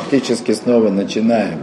фактически 0.00 0.52
снова 0.52 0.90
начинаем 0.90 1.60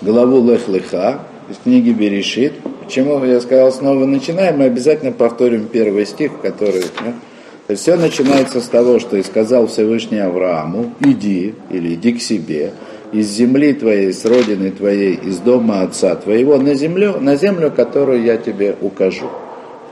главу 0.00 0.48
Лех-Леха 0.48 1.22
из 1.50 1.56
книги 1.64 1.90
Берешит. 1.90 2.52
Почему 2.84 3.24
я 3.24 3.40
сказал 3.40 3.72
снова 3.72 4.06
начинаем, 4.06 4.58
мы 4.58 4.66
обязательно 4.66 5.10
повторим 5.10 5.66
первый 5.66 6.06
стих, 6.06 6.40
который... 6.40 6.84
Да? 7.04 7.74
Все 7.74 7.96
начинается 7.96 8.60
с 8.60 8.68
того, 8.68 9.00
что 9.00 9.16
и 9.16 9.24
сказал 9.24 9.66
Всевышний 9.66 10.20
Аврааму, 10.20 10.94
иди 11.00 11.56
или 11.68 11.94
иди 11.94 12.12
к 12.12 12.22
себе, 12.22 12.74
из 13.10 13.26
земли 13.26 13.72
твоей, 13.72 14.12
с 14.12 14.24
родины 14.24 14.70
твоей, 14.70 15.14
из 15.14 15.38
дома 15.38 15.82
отца 15.82 16.14
твоего, 16.14 16.58
на 16.58 16.74
землю, 16.74 17.18
на 17.20 17.34
землю, 17.34 17.72
которую 17.72 18.22
я 18.22 18.36
тебе 18.36 18.76
укажу. 18.80 19.28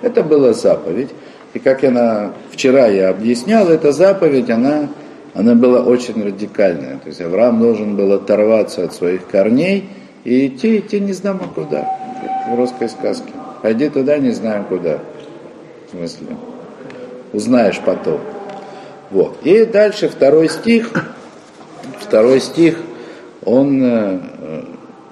Это 0.02 0.22
была 0.22 0.52
заповедь. 0.52 1.08
И 1.52 1.58
как 1.58 1.82
я 1.82 1.90
на, 1.90 2.32
вчера 2.52 2.86
я 2.86 3.08
объяснял, 3.08 3.68
эта 3.68 3.90
заповедь, 3.90 4.50
она, 4.50 4.88
она 5.36 5.54
была 5.54 5.82
очень 5.82 6.24
радикальная. 6.24 6.98
То 6.98 7.08
есть 7.08 7.20
Авраам 7.20 7.60
должен 7.60 7.94
был 7.94 8.12
оторваться 8.12 8.84
от 8.84 8.94
своих 8.94 9.26
корней 9.26 9.84
и 10.24 10.46
идти, 10.46 10.78
идти 10.78 10.98
не 10.98 11.12
знамо 11.12 11.48
куда, 11.54 11.82
как 12.22 12.54
в 12.54 12.58
русской 12.58 12.88
сказке. 12.88 13.32
Пойди 13.60 13.90
туда, 13.90 14.16
не 14.16 14.30
знаем 14.30 14.64
куда. 14.64 14.98
В 15.86 15.90
смысле? 15.90 16.28
Узнаешь 17.34 17.80
потом. 17.84 18.20
Вот. 19.10 19.36
И 19.44 19.66
дальше 19.66 20.08
второй 20.08 20.48
стих. 20.48 20.90
Второй 22.00 22.40
стих, 22.40 22.78
он, 23.44 23.82
э, 23.82 24.20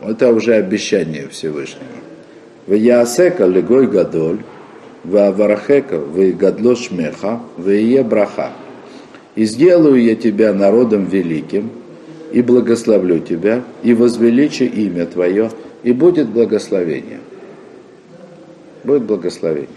это 0.09 0.33
уже 0.33 0.55
обещание 0.55 1.29
Всевышнего. 1.29 1.85
В 2.67 2.73
Ясека 2.73 3.45
легой 3.45 3.89
гадоль, 3.89 4.41
Вааварахека, 5.05 5.99
вы 5.99 6.33
гадло 6.33 6.77
шмеха, 6.77 7.41
вы 7.59 7.75
е 7.75 8.03
браха. 8.03 8.53
И 9.35 9.45
сделаю 9.45 10.03
я 10.03 10.15
тебя 10.15 10.53
народом 10.53 11.07
великим, 11.07 11.71
и 12.33 12.43
благословлю 12.43 13.21
тебя, 13.21 13.63
и 13.83 13.95
возвеличу 13.95 14.65
имя 14.65 15.07
твое, 15.07 15.51
и 15.83 15.93
будет 15.93 16.29
благословение. 16.29 17.21
Будет 18.83 19.05
благословение. 19.05 19.69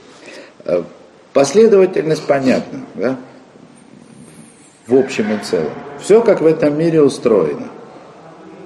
Э, 0.66 0.84
последовательность 1.34 2.26
понятна, 2.26 2.82
да? 2.96 3.18
В 4.88 4.96
общем 4.96 5.26
и 5.34 5.44
целом. 5.44 5.72
Все 6.00 6.22
как 6.22 6.42
в 6.42 6.46
этом 6.46 6.78
мире 6.78 7.02
устроено. 7.02 7.68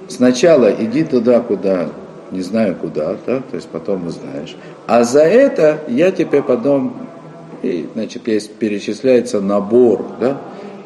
Сначала 0.08 0.72
иди 0.72 1.04
туда, 1.04 1.40
куда 1.40 1.90
не 2.32 2.40
знаю 2.40 2.74
куда, 2.74 3.16
да, 3.26 3.40
то 3.40 3.56
есть 3.56 3.68
потом 3.68 4.06
узнаешь. 4.06 4.56
А 4.86 5.04
за 5.04 5.22
это 5.22 5.80
я 5.86 6.10
тебе 6.10 6.42
потом, 6.42 7.08
и, 7.62 7.86
значит, 7.92 8.26
есть, 8.26 8.54
перечисляется 8.54 9.40
набор, 9.40 10.04
да, 10.18 10.40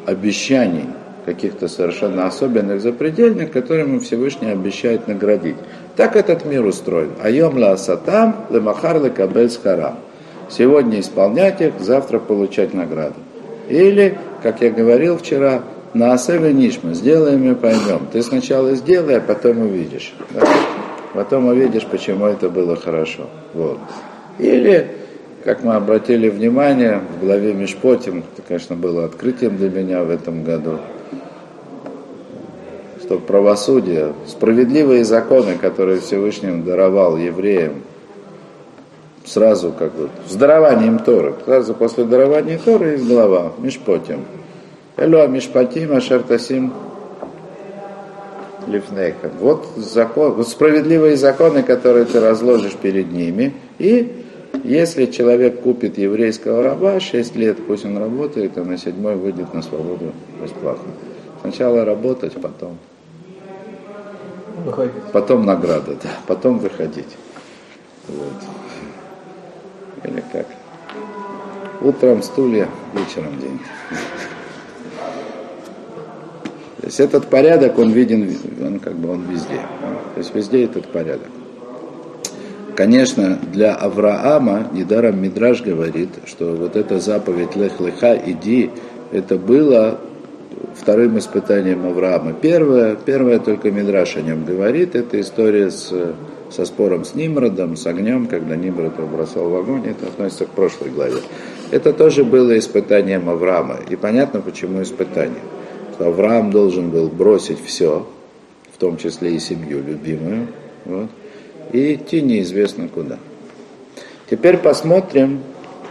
обещаний, 0.07 0.85
каких-то 1.25 1.67
совершенно 1.67 2.25
особенных, 2.25 2.81
запредельных, 2.81 3.51
которыми 3.51 3.99
Всевышний 3.99 4.49
обещает 4.49 5.07
наградить. 5.07 5.57
Так 5.95 6.15
этот 6.15 6.45
мир 6.45 6.65
устроен. 6.65 7.11
Айом 7.21 7.57
ла 7.57 7.77
сатам, 7.77 8.45
лемахар 8.49 9.09
кабель 9.11 9.49
схарам. 9.49 9.97
Сегодня 10.49 11.01
исполнять 11.01 11.61
их, 11.61 11.73
завтра 11.79 12.19
получать 12.19 12.73
награду. 12.73 13.19
Или, 13.69 14.17
как 14.41 14.61
я 14.61 14.71
говорил 14.71 15.17
вчера, 15.17 15.63
на 15.93 16.13
Асеве 16.13 16.53
Нишма, 16.53 16.93
сделаем 16.93 17.51
и 17.51 17.55
поймем. 17.55 18.07
Ты 18.11 18.23
сначала 18.23 18.73
сделай, 18.75 19.17
а 19.17 19.21
потом 19.21 19.59
увидишь. 19.59 20.13
Да? 20.31 20.41
потом 21.13 21.47
увидишь, 21.47 21.85
почему 21.85 22.27
это 22.27 22.47
было 22.47 22.75
хорошо. 22.75 23.27
Вот. 23.53 23.79
Или, 24.37 24.96
как 25.47 25.63
мы 25.63 25.75
обратили 25.75 26.27
внимание, 26.27 26.99
в 27.15 27.23
главе 27.23 27.53
Мишпотим, 27.53 28.25
это, 28.33 28.45
конечно, 28.45 28.75
было 28.75 29.05
открытием 29.05 29.55
для 29.55 29.69
меня 29.69 30.03
в 30.03 30.09
этом 30.09 30.43
году, 30.43 30.79
что 33.01 33.17
правосудие, 33.17 34.11
справедливые 34.27 35.05
законы, 35.05 35.55
которые 35.55 36.01
Всевышний 36.01 36.51
даровал 36.61 37.15
евреям, 37.15 37.75
сразу 39.23 39.71
как 39.71 39.93
бы 39.93 40.09
с 40.27 40.35
дарованием 40.35 40.99
Торы, 40.99 41.35
сразу 41.45 41.73
после 41.73 42.03
дарования 42.03 42.59
Торы 42.59 42.95
из 42.95 43.07
глава 43.07 43.53
Мишпотим. 43.57 44.25
Элуа 44.97 45.27
Мишпатим 45.27 45.95
Ашертасим 45.95 46.73
лифнейха. 48.67 49.31
Вот, 49.39 49.65
закон, 49.77 50.33
вот 50.33 50.49
справедливые 50.49 51.15
законы, 51.15 51.63
которые 51.63 52.03
ты 52.03 52.19
разложишь 52.19 52.73
перед 52.73 53.13
ними. 53.13 53.53
И 53.79 54.25
если 54.63 55.05
человек 55.05 55.61
купит 55.61 55.97
еврейского 55.97 56.63
раба, 56.63 56.99
6 56.99 57.35
лет 57.35 57.57
пусть 57.65 57.85
он 57.85 57.97
работает, 57.97 58.57
а 58.57 58.63
на 58.63 58.77
седьмой 58.77 59.15
выйдет 59.15 59.53
на 59.53 59.61
свободу 59.61 60.13
бесплатно. 60.41 60.91
Сначала 61.41 61.85
работать, 61.85 62.33
потом. 62.33 62.77
Выходить. 64.65 64.93
Потом 65.13 65.45
награда, 65.45 65.95
да, 66.03 66.09
потом 66.25 66.59
выходить. 66.59 67.15
Вот. 68.07 68.33
Или 70.03 70.23
как? 70.31 70.47
Утром 71.81 72.23
стулья, 72.23 72.67
вечером 72.93 73.39
деньги. 73.39 73.63
То 76.79 76.85
есть 76.85 76.99
этот 76.99 77.27
порядок, 77.27 77.77
он 77.77 77.91
виден, 77.91 78.35
он 78.61 78.79
как 78.79 78.95
бы 78.95 79.11
он 79.11 79.25
везде. 79.25 79.61
То 80.15 80.19
есть 80.19 80.33
везде 80.33 80.65
этот 80.65 80.91
порядок. 80.91 81.29
Конечно, 82.77 83.39
для 83.51 83.73
Авраама, 83.73 84.67
недаром 84.71 85.19
Мидраж 85.19 85.63
говорит, 85.63 86.09
что 86.27 86.55
вот 86.55 86.75
эта 86.75 86.99
заповедь 86.99 87.55
Лех 87.55 87.79
Леха, 87.79 88.15
иди, 88.23 88.69
это 89.11 89.39
было 89.39 89.99
вторым 90.75 91.17
испытанием 91.17 91.87
Авраама. 91.87 92.33
Первое, 92.33 92.95
первое 92.95 93.39
только 93.39 93.71
Мидраш 93.71 94.17
о 94.17 94.21
нем 94.21 94.45
говорит, 94.45 94.95
это 94.95 95.19
история 95.19 95.71
с, 95.71 95.91
со 96.51 96.65
спором 96.65 97.03
с 97.03 97.15
Нимродом, 97.15 97.75
с 97.75 97.87
огнем, 97.87 98.27
когда 98.27 98.55
Нимрод 98.55 98.95
его 98.99 99.07
бросал 99.07 99.49
в 99.49 99.55
огонь, 99.55 99.87
это 99.87 100.05
относится 100.05 100.45
к 100.45 100.51
прошлой 100.51 100.91
главе. 100.91 101.21
Это 101.71 101.93
тоже 101.93 102.23
было 102.23 102.55
испытанием 102.59 103.27
Авраама. 103.27 103.77
И 103.89 103.95
понятно, 103.95 104.39
почему 104.39 104.83
испытание 104.83 105.41
что 105.95 106.09
Авраам 106.09 106.51
должен 106.51 106.91
был 106.91 107.09
бросить 107.09 107.57
все, 107.65 108.05
в 108.71 108.77
том 108.77 108.97
числе 108.97 109.33
и 109.33 109.39
семью 109.39 109.81
любимую, 109.83 110.47
вот, 110.85 111.09
и 111.71 111.95
идти 111.95 112.21
неизвестно 112.21 112.87
куда. 112.87 113.17
Теперь 114.29 114.57
посмотрим, 114.57 115.41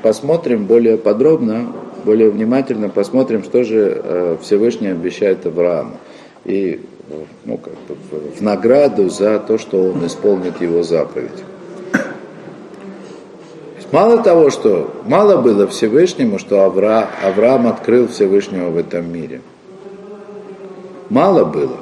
посмотрим 0.02 0.66
более 0.66 0.98
подробно, 0.98 1.72
более 2.04 2.30
внимательно 2.30 2.88
посмотрим, 2.88 3.42
что 3.42 3.64
же 3.64 4.00
э, 4.02 4.36
Всевышний 4.42 4.88
обещает 4.88 5.46
Аврааму. 5.46 5.96
И 6.44 6.80
ну, 7.44 7.56
как 7.56 7.72
бы 7.72 7.96
в 8.36 8.40
награду 8.42 9.08
за 9.08 9.38
то, 9.38 9.58
что 9.58 9.90
он 9.90 10.06
исполнит 10.06 10.60
его 10.60 10.82
заповедь. 10.82 11.30
Мало 13.92 14.18
того, 14.18 14.50
что 14.50 14.92
мало 15.06 15.40
было 15.40 15.66
Всевышнему, 15.68 16.38
что 16.38 16.64
Авра, 16.64 17.08
Авраам 17.22 17.68
открыл 17.68 18.08
Всевышнего 18.08 18.70
в 18.70 18.76
этом 18.76 19.10
мире– 19.10 19.40
мало 21.10 21.44
было. 21.44 21.76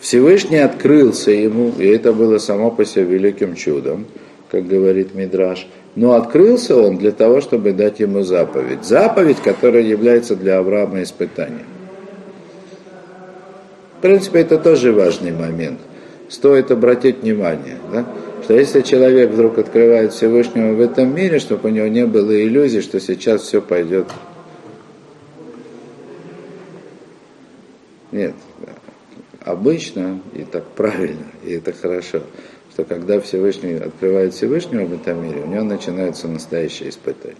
Всевышний 0.00 0.58
открылся 0.58 1.30
ему, 1.30 1.72
и 1.78 1.86
это 1.86 2.12
было 2.12 2.38
само 2.38 2.70
по 2.70 2.84
себе 2.84 3.04
великим 3.04 3.54
чудом, 3.54 4.06
как 4.50 4.66
говорит 4.66 5.14
Мидраш. 5.14 5.66
Но 5.96 6.12
открылся 6.12 6.76
он 6.76 6.98
для 6.98 7.10
того, 7.10 7.40
чтобы 7.40 7.72
дать 7.72 7.98
ему 7.98 8.22
заповедь. 8.22 8.84
Заповедь, 8.84 9.38
которая 9.38 9.82
является 9.82 10.36
для 10.36 10.58
Авраама 10.58 11.02
испытанием. 11.02 11.66
В 13.98 14.00
принципе, 14.00 14.40
это 14.40 14.58
тоже 14.58 14.92
важный 14.92 15.32
момент. 15.32 15.80
Стоит 16.28 16.70
обратить 16.70 17.22
внимание, 17.22 17.78
да? 17.92 18.06
что 18.44 18.54
если 18.54 18.82
человек 18.82 19.30
вдруг 19.30 19.58
открывает 19.58 20.12
Всевышнего 20.12 20.74
в 20.74 20.80
этом 20.80 21.14
мире, 21.14 21.40
чтобы 21.40 21.70
у 21.70 21.72
него 21.72 21.88
не 21.88 22.06
было 22.06 22.30
иллюзий, 22.40 22.80
что 22.80 23.00
сейчас 23.00 23.42
все 23.42 23.60
пойдет 23.60 24.06
Нет, 28.10 28.34
обычно, 29.48 30.20
и 30.34 30.44
так 30.44 30.64
правильно, 30.64 31.26
и 31.42 31.52
это 31.52 31.72
хорошо, 31.72 32.22
что 32.72 32.84
когда 32.84 33.18
Всевышний 33.20 33.74
открывает 33.74 34.34
Всевышнего 34.34 34.84
в 34.84 34.92
этом 34.92 35.24
мире, 35.24 35.40
у 35.40 35.46
него 35.46 35.64
начинаются 35.64 36.28
настоящие 36.28 36.90
испытания. 36.90 37.36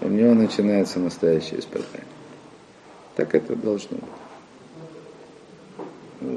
У 0.00 0.08
него 0.08 0.34
начинается 0.34 0.98
настоящее 0.98 1.60
испытание. 1.60 2.06
Так 3.14 3.34
это 3.34 3.54
должно 3.54 3.98
быть. 6.20 6.30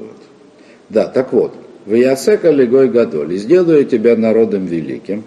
Да, 0.88 1.08
так 1.08 1.32
вот. 1.32 1.54
В 1.86 1.94
Ясека 1.94 2.50
Легой 2.50 2.90
Гадоль, 2.90 3.32
и 3.32 3.38
сделаю 3.38 3.86
тебя 3.86 4.14
народом 4.14 4.66
великим, 4.66 5.24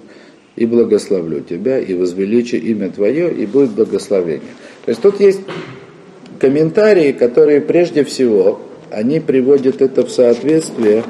и 0.55 0.67
благословлю 0.67 1.41
тебя, 1.41 1.79
и 1.79 1.95
возвеличу 1.95 2.57
имя 2.57 2.91
твое, 2.91 3.33
и 3.33 3.47
будет 3.47 3.71
благословение. 3.71 4.53
То 4.85 4.89
есть 4.91 5.01
тут 5.01 5.19
есть 5.19 5.41
комментарии, 6.43 7.13
которые 7.13 7.61
прежде 7.61 8.03
всего, 8.03 8.59
они 8.91 9.21
приводят 9.21 9.81
это 9.81 10.05
в 10.05 10.11
соответствие 10.11 11.05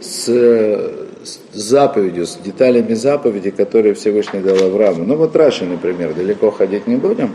с, 0.00 0.26
с 0.26 1.38
заповедью, 1.52 2.26
с 2.26 2.34
деталями 2.34 2.94
заповеди, 2.94 3.50
которые 3.50 3.94
Всевышний 3.94 4.40
дал 4.40 4.56
Аврааму. 4.56 5.04
Ну 5.04 5.14
вот 5.14 5.36
Раши, 5.36 5.64
например, 5.66 6.14
далеко 6.14 6.50
ходить 6.50 6.88
не 6.88 6.96
будем. 6.96 7.30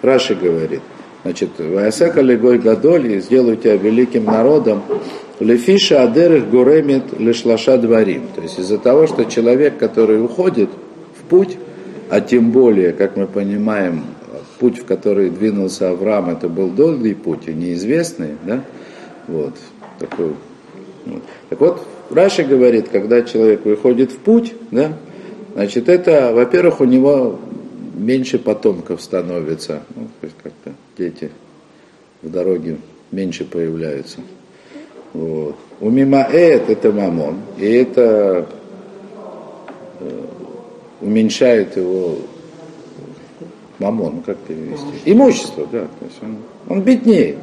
Раши 0.00 0.34
говорит, 0.34 0.80
Значит, 1.22 1.50
Ваясека 1.58 2.22
легой 2.22 2.58
гадоль, 2.58 3.20
сделаю 3.20 3.58
тебя 3.58 3.76
великим 3.76 4.24
народом, 4.24 4.82
лефиша 5.38 6.04
адерых 6.04 6.48
гуремит 6.48 7.20
лешлаша 7.20 7.76
дворим. 7.76 8.22
То 8.34 8.40
есть 8.40 8.58
из-за 8.58 8.78
того, 8.78 9.06
что 9.06 9.26
человек, 9.26 9.76
который 9.76 10.24
уходит 10.24 10.70
в 11.18 11.28
путь, 11.28 11.58
а 12.08 12.22
тем 12.22 12.52
более, 12.52 12.92
как 12.92 13.18
мы 13.18 13.26
понимаем, 13.26 14.04
путь, 14.60 14.78
в 14.78 14.84
который 14.84 15.30
двинулся 15.30 15.90
Авраам, 15.90 16.28
это 16.28 16.48
был 16.48 16.68
долгий 16.68 17.14
путь 17.14 17.48
и 17.48 17.52
неизвестный, 17.52 18.36
да, 18.44 18.62
вот, 19.26 19.54
такой, 19.98 20.34
вот. 21.06 21.22
Так 21.48 21.60
вот, 21.60 21.86
Раши 22.10 22.44
говорит, 22.44 22.90
когда 22.90 23.22
человек 23.22 23.64
выходит 23.64 24.12
в 24.12 24.18
путь, 24.18 24.52
да, 24.70 24.92
значит, 25.54 25.88
это, 25.88 26.32
во-первых, 26.34 26.80
у 26.80 26.84
него 26.84 27.40
меньше 27.96 28.38
потомков 28.38 29.00
становится, 29.00 29.82
ну, 29.96 30.08
то 30.20 30.26
есть 30.26 30.36
как-то 30.42 30.72
дети 30.98 31.30
в 32.22 32.30
дороге 32.30 32.76
меньше 33.10 33.44
появляются. 33.44 34.20
Вот. 35.14 35.56
У 35.80 35.90
Мимаэт 35.90 36.68
это 36.68 36.92
мамон, 36.92 37.38
и 37.58 37.66
это 37.66 38.46
э, 40.00 40.24
уменьшает 41.00 41.76
его 41.76 42.18
мамон, 43.80 44.16
ну 44.16 44.22
как 44.22 44.36
перевести? 44.38 45.10
Имущество, 45.10 45.66
да. 45.70 45.80
То 45.80 46.04
есть 46.04 46.18
он, 46.22 46.36
он 46.68 46.82
беднеет. 46.82 47.38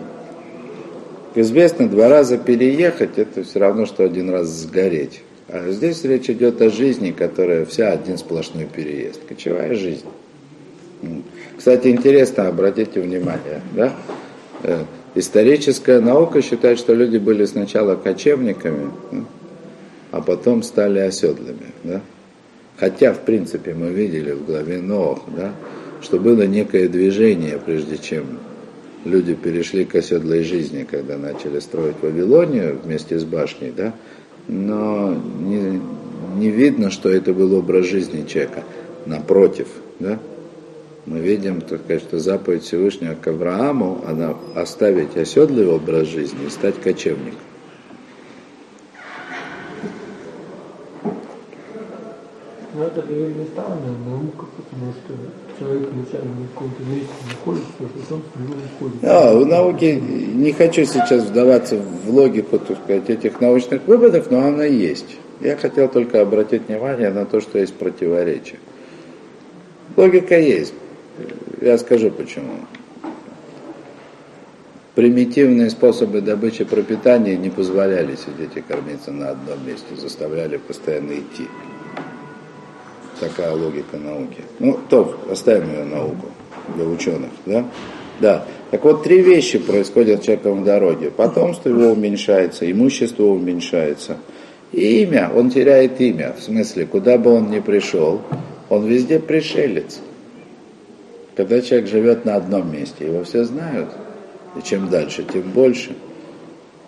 Известно, 1.35 1.87
два 1.87 2.07
раза 2.07 2.37
переехать, 2.37 3.17
это 3.17 3.43
все 3.43 3.59
равно, 3.59 3.85
что 3.85 4.03
один 4.03 4.29
раз 4.29 4.47
сгореть. 4.47 5.21
А 5.49 5.69
здесь 5.71 6.03
речь 6.03 6.29
идет 6.29 6.61
о 6.61 6.69
жизни, 6.69 7.11
которая 7.11 7.65
вся 7.65 7.91
один 7.91 8.17
сплошной 8.17 8.65
переезд. 8.65 9.21
Кочевая 9.27 9.75
жизнь. 9.75 10.05
Кстати, 11.57 11.89
интересно, 11.89 12.47
обратите 12.47 13.01
внимание, 13.01 13.61
да? 13.75 13.93
Э, 14.63 14.83
историческая 15.15 15.99
наука 15.99 16.41
считает, 16.41 16.79
что 16.79 16.93
люди 16.93 17.17
были 17.17 17.45
сначала 17.45 17.95
кочевниками, 17.95 18.91
а 20.11 20.21
потом 20.21 20.63
стали 20.63 20.99
оседлыми. 20.99 21.71
Да? 21.83 22.01
Хотя, 22.77 23.13
в 23.13 23.19
принципе, 23.19 23.73
мы 23.73 23.89
видели 23.89 24.31
в 24.31 24.45
главе 24.45 24.81
Ноах, 24.81 25.19
да, 25.35 25.51
что 26.01 26.19
было 26.19 26.43
некое 26.43 26.87
движение, 26.87 27.59
прежде 27.63 27.97
чем 27.97 28.39
люди 29.05 29.33
перешли 29.33 29.85
к 29.85 29.95
оседлой 29.95 30.43
жизни, 30.43 30.85
когда 30.89 31.17
начали 31.17 31.59
строить 31.59 31.95
Вавилонию 32.01 32.79
вместе 32.83 33.17
с 33.19 33.23
башней, 33.23 33.73
да, 33.75 33.93
но 34.47 35.13
не, 35.39 35.81
не 36.37 36.49
видно, 36.49 36.91
что 36.91 37.09
это 37.09 37.33
был 37.33 37.53
образ 37.53 37.87
жизни 37.87 38.25
человека. 38.27 38.63
Напротив, 39.05 39.67
да, 39.99 40.19
мы 41.05 41.19
видим, 41.19 41.61
сказать, 41.61 42.01
что 42.01 42.19
заповедь 42.19 42.63
Всевышнего 42.63 43.15
к 43.15 43.27
Аврааму, 43.27 44.03
она 44.05 44.35
оставить 44.55 45.15
оседлый 45.15 45.65
образ 45.67 46.07
жизни 46.07 46.47
и 46.47 46.49
стать 46.49 46.75
кочевником. 46.81 47.39
Не 53.09 53.45
странная 53.53 53.95
наука, 54.05 54.45
потому 54.57 54.91
что 54.91 55.13
человек 55.57 55.89
вначале 55.91 56.29
на 56.29 56.47
каком-то 56.47 56.83
месте 56.83 57.13
находится, 57.29 57.71
а 57.79 57.83
потом 57.83 58.21
с 58.21 58.39
него 58.39 58.53
уходит. 58.75 59.01
Да, 59.01 59.33
в 59.33 59.45
науке 59.45 59.95
не 59.95 60.51
хочу 60.51 60.83
сейчас 60.85 61.23
вдаваться 61.23 61.77
в 61.77 62.09
логику, 62.09 62.59
так 62.59 62.77
сказать, 62.83 63.09
этих 63.09 63.39
научных 63.39 63.87
выводов, 63.87 64.29
но 64.29 64.45
она 64.45 64.65
есть. 64.65 65.17
Я 65.39 65.55
хотел 65.55 65.87
только 65.87 66.21
обратить 66.21 66.67
внимание 66.67 67.09
на 67.09 67.25
то, 67.25 67.39
что 67.39 67.59
есть 67.59 67.75
противоречие. 67.75 68.59
Логика 69.95 70.37
есть. 70.37 70.73
Я 71.61 71.77
скажу 71.77 72.11
почему. 72.11 72.55
Примитивные 74.95 75.69
способы 75.69 76.21
добычи 76.21 76.65
пропитания 76.65 77.37
не 77.37 77.51
позволяли 77.51 78.15
сидеть 78.15 78.57
и 78.57 78.61
кормиться 78.61 79.11
на 79.11 79.29
одном 79.29 79.65
месте, 79.65 79.95
заставляли 79.95 80.57
постоянно 80.57 81.13
идти. 81.13 81.47
Такая 83.19 83.51
логика 83.51 83.97
науки. 83.97 84.41
Ну, 84.59 84.77
то, 84.89 85.17
оставим 85.31 85.71
ее 85.71 85.83
науку 85.83 86.27
для 86.75 86.85
ученых, 86.85 87.31
да? 87.45 87.65
Да. 88.19 88.45
Так 88.71 88.83
вот, 88.83 89.03
три 89.03 89.21
вещи 89.21 89.59
происходят 89.59 90.21
с 90.21 90.25
человеком 90.25 90.61
в 90.61 90.65
дороге. 90.65 91.09
Потомство 91.09 91.69
его 91.69 91.91
уменьшается, 91.91 92.69
имущество 92.69 93.23
уменьшается. 93.23 94.17
И 94.71 95.03
имя, 95.03 95.31
он 95.33 95.49
теряет 95.49 96.01
имя. 96.01 96.35
В 96.37 96.43
смысле, 96.43 96.85
куда 96.85 97.17
бы 97.17 97.31
он 97.31 97.49
ни 97.49 97.59
пришел, 97.59 98.21
он 98.69 98.85
везде 98.85 99.19
пришелец. 99.19 99.99
Когда 101.35 101.61
человек 101.61 101.87
живет 101.87 102.25
на 102.25 102.35
одном 102.35 102.71
месте, 102.71 103.05
его 103.05 103.23
все 103.23 103.45
знают. 103.45 103.89
И 104.57 104.61
чем 104.61 104.89
дальше, 104.89 105.23
тем 105.31 105.43
больше. 105.43 105.95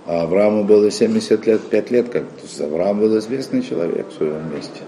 А 0.06 0.24
Аврааму 0.24 0.64
было 0.64 0.90
70 0.90 1.46
лет, 1.46 1.62
5 1.62 1.92
лет, 1.92 2.10
как 2.10 2.24
Авраам 2.60 3.00
был 3.00 3.18
известный 3.20 3.62
человек 3.62 4.08
в 4.10 4.18
своем 4.18 4.54
месте. 4.54 4.81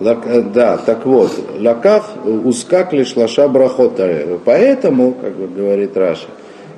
Э, 0.00 0.42
да, 0.54 0.76
так 0.78 1.06
вот, 1.06 1.32
лаках 1.58 2.10
ускак 2.24 2.92
лишь 2.92 3.16
лаша 3.16 3.48
брахота. 3.48 4.38
Поэтому, 4.44 5.12
как 5.12 5.34
бы 5.34 5.48
говорит 5.48 5.96
Раша, 5.96 6.28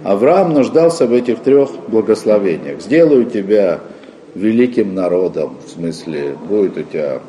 Авраам 0.04 0.54
нуждался 0.54 1.06
в 1.06 1.12
этих 1.12 1.40
трех 1.40 1.70
благословениях. 1.88 2.80
Сделаю 2.80 3.26
тебя 3.26 3.80
великим 4.34 4.94
народом, 4.94 5.58
в 5.66 5.70
смысле, 5.70 6.36
будет 6.48 6.78
у 6.78 6.82
тебя 6.82 7.20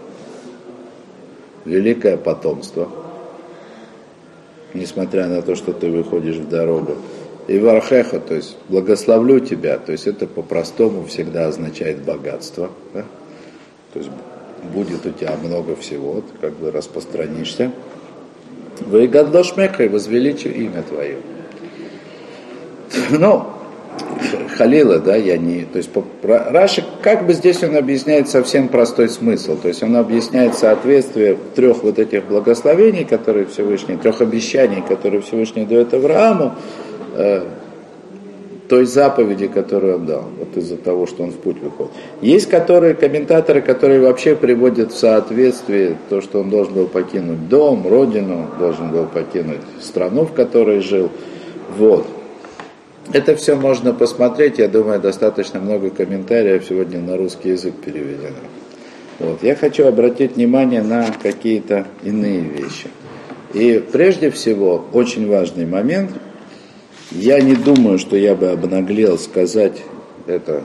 великое 1.65 2.15
потомство, 2.15 2.87
несмотря 4.73 5.27
на 5.27 5.41
то, 5.41 5.55
что 5.55 5.73
ты 5.73 5.89
выходишь 5.89 6.37
в 6.37 6.47
дорогу. 6.47 6.95
И 7.47 7.59
вархеха, 7.59 8.19
то 8.19 8.35
есть 8.35 8.55
благословлю 8.69 9.39
тебя, 9.39 9.77
то 9.77 9.91
есть 9.91 10.07
это 10.07 10.27
по-простому 10.27 11.05
всегда 11.05 11.47
означает 11.47 12.03
богатство. 12.03 12.69
Да? 12.93 13.03
То 13.93 13.99
есть 13.99 14.11
будет 14.73 15.05
у 15.05 15.11
тебя 15.11 15.35
много 15.41 15.75
всего, 15.75 16.21
ты 16.21 16.37
как 16.39 16.53
бы 16.53 16.71
распространишься. 16.71 17.71
Вы 18.79 19.07
гадлошмеха 19.07 19.83
и 19.83 19.87
возвеличу 19.87 20.49
имя 20.49 20.83
твое. 20.83 21.17
Ну, 23.09 23.45
Халила, 24.57 24.99
да, 24.99 25.15
я 25.15 25.37
не... 25.37 25.65
То 25.65 25.77
есть 25.77 25.89
Раши, 26.23 26.83
как 27.01 27.25
бы 27.25 27.33
здесь 27.33 27.63
он 27.63 27.75
объясняет 27.75 28.29
совсем 28.29 28.67
простой 28.67 29.09
смысл. 29.09 29.57
То 29.57 29.67
есть 29.67 29.83
он 29.83 29.95
объясняет 29.95 30.55
соответствие 30.55 31.37
трех 31.55 31.83
вот 31.83 31.99
этих 31.99 32.25
благословений, 32.25 33.03
которые 33.03 33.45
Всевышний, 33.45 33.97
трех 33.97 34.21
обещаний, 34.21 34.83
которые 34.87 35.21
Всевышний 35.21 35.65
дает 35.65 35.93
Аврааму, 35.93 36.53
э, 37.15 37.45
той 38.71 38.85
заповеди, 38.85 39.47
которую 39.47 39.97
он 39.97 40.05
дал, 40.05 40.23
вот 40.39 40.55
из-за 40.55 40.77
того, 40.77 41.05
что 41.05 41.23
он 41.23 41.31
в 41.31 41.35
путь 41.35 41.57
выходит. 41.61 41.91
Есть 42.21 42.49
которые, 42.49 42.93
комментаторы, 42.93 43.61
которые 43.61 43.99
вообще 43.99 44.33
приводят 44.33 44.93
в 44.93 44.97
соответствие 44.97 45.97
то, 46.09 46.21
что 46.21 46.39
он 46.39 46.49
должен 46.49 46.73
был 46.75 46.87
покинуть 46.87 47.49
дом, 47.49 47.85
родину, 47.85 48.47
должен 48.59 48.89
был 48.91 49.07
покинуть 49.07 49.59
страну, 49.81 50.23
в 50.23 50.31
которой 50.31 50.79
жил. 50.79 51.09
Вот. 51.77 52.07
Это 53.11 53.35
все 53.35 53.55
можно 53.55 53.93
посмотреть, 53.93 54.57
я 54.59 54.69
думаю, 54.69 55.01
достаточно 55.01 55.59
много 55.59 55.89
комментариев 55.89 56.63
сегодня 56.63 57.01
на 57.01 57.17
русский 57.17 57.49
язык 57.49 57.73
переведено. 57.85 58.39
Вот. 59.19 59.43
Я 59.43 59.57
хочу 59.57 59.85
обратить 59.85 60.37
внимание 60.37 60.81
на 60.81 61.07
какие-то 61.21 61.87
иные 62.03 62.39
вещи. 62.39 62.87
И 63.53 63.83
прежде 63.91 64.31
всего, 64.31 64.85
очень 64.93 65.27
важный 65.27 65.65
момент, 65.65 66.11
я 67.11 67.41
не 67.41 67.55
думаю, 67.55 67.99
что 67.99 68.15
я 68.15 68.35
бы 68.35 68.49
обнаглел 68.49 69.17
сказать 69.17 69.81
это, 70.27 70.63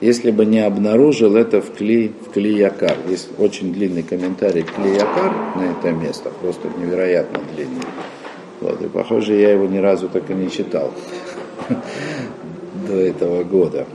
если 0.00 0.30
бы 0.30 0.46
не 0.46 0.60
обнаружил 0.60 1.36
это 1.36 1.60
в 1.60 1.72
Кли, 1.72 2.12
в 2.26 2.32
Кли 2.32 2.56
Якар. 2.56 2.96
Есть 3.08 3.28
очень 3.38 3.72
длинный 3.72 4.02
комментарий 4.02 4.62
Кли 4.62 4.94
Якар 4.94 5.32
на 5.56 5.72
это 5.72 5.92
место, 5.92 6.30
просто 6.40 6.68
невероятно 6.78 7.40
длинный. 7.54 7.82
Вот, 8.60 8.82
и 8.82 8.88
похоже, 8.88 9.34
я 9.36 9.52
его 9.52 9.66
ни 9.66 9.78
разу 9.78 10.08
так 10.08 10.30
и 10.30 10.34
не 10.34 10.50
читал. 10.50 10.92
до 12.90 12.94
этого 12.94 13.44
года. 13.44 13.86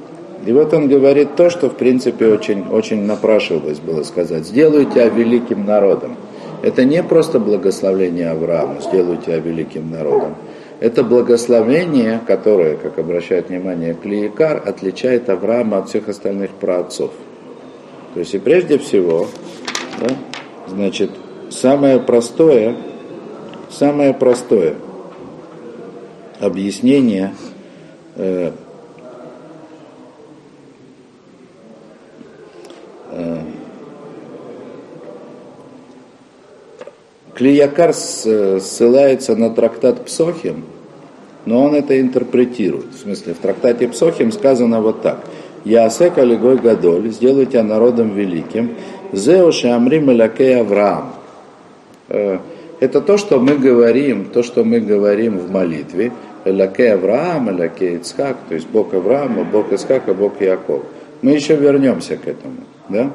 И 0.45 0.51
вот 0.51 0.73
он 0.73 0.87
говорит 0.87 1.35
то, 1.35 1.49
что 1.49 1.69
в 1.69 1.75
принципе 1.75 2.27
очень, 2.27 2.67
очень 2.67 3.03
напрашивалось 3.03 3.79
было 3.79 4.03
сказать. 4.03 4.45
Сделаю 4.45 4.85
тебя 4.85 5.07
великим 5.07 5.65
народом. 5.65 6.15
Это 6.61 6.85
не 6.85 7.03
просто 7.03 7.39
благословение 7.39 8.29
Аврааму, 8.29 8.81
сделаю 8.81 9.17
тебя 9.17 9.37
великим 9.37 9.91
народом. 9.91 10.35
Это 10.79 11.03
благословение, 11.03 12.19
которое, 12.27 12.75
как 12.75 12.99
обращает 12.99 13.49
внимание 13.49 13.93
Клиекар, 13.93 14.61
отличает 14.65 15.29
Авраама 15.29 15.77
от 15.77 15.89
всех 15.89 16.09
остальных 16.09 16.51
праотцов. 16.51 17.11
То 18.13 18.19
есть 18.19 18.33
и 18.33 18.39
прежде 18.39 18.77
всего, 18.77 19.27
да, 19.99 20.15
значит, 20.67 21.11
самое 21.49 21.99
простое, 21.99 22.75
самое 23.69 24.13
простое 24.13 24.75
объяснение 26.39 27.33
э, 28.15 28.51
Клиякар 37.35 37.93
ссылается 37.93 39.35
на 39.35 39.49
трактат 39.49 40.05
Псохим, 40.05 40.63
но 41.45 41.65
он 41.65 41.75
это 41.75 41.99
интерпретирует. 41.99 42.93
В 42.93 42.99
смысле, 42.99 43.33
в 43.33 43.39
трактате 43.39 43.89
Псохим 43.89 44.31
сказано 44.31 44.81
вот 44.81 45.01
так. 45.01 45.19
Ясек 45.65 46.17
Алигой 46.17 46.57
Гадоль, 46.57 47.09
сделай 47.09 47.45
тебя 47.45 47.63
народом 47.63 48.13
великим, 48.15 48.75
Зеуши 49.11 49.67
Амрим 49.67 50.11
Элакей 50.11 50.61
Авраам. 50.61 51.13
Э, 52.07 52.39
это 52.79 53.01
то, 53.01 53.17
что 53.17 53.39
мы 53.39 53.57
говорим, 53.57 54.25
то, 54.25 54.41
что 54.41 54.63
мы 54.63 54.79
говорим 54.79 55.37
в 55.37 55.51
молитве. 55.51 56.13
Элакей 56.45 56.93
Авраам, 56.93 57.49
Элакей 57.49 57.97
Ицхак, 57.97 58.37
то 58.47 58.55
есть 58.55 58.67
Бог 58.67 58.93
Авраама, 58.93 59.43
Бог 59.43 59.73
Ицхака, 59.73 60.13
Бог 60.13 60.39
Яков. 60.39 60.83
Мы 61.21 61.31
еще 61.31 61.55
вернемся 61.55 62.15
к 62.17 62.27
этому, 62.27 62.57
да? 62.87 63.11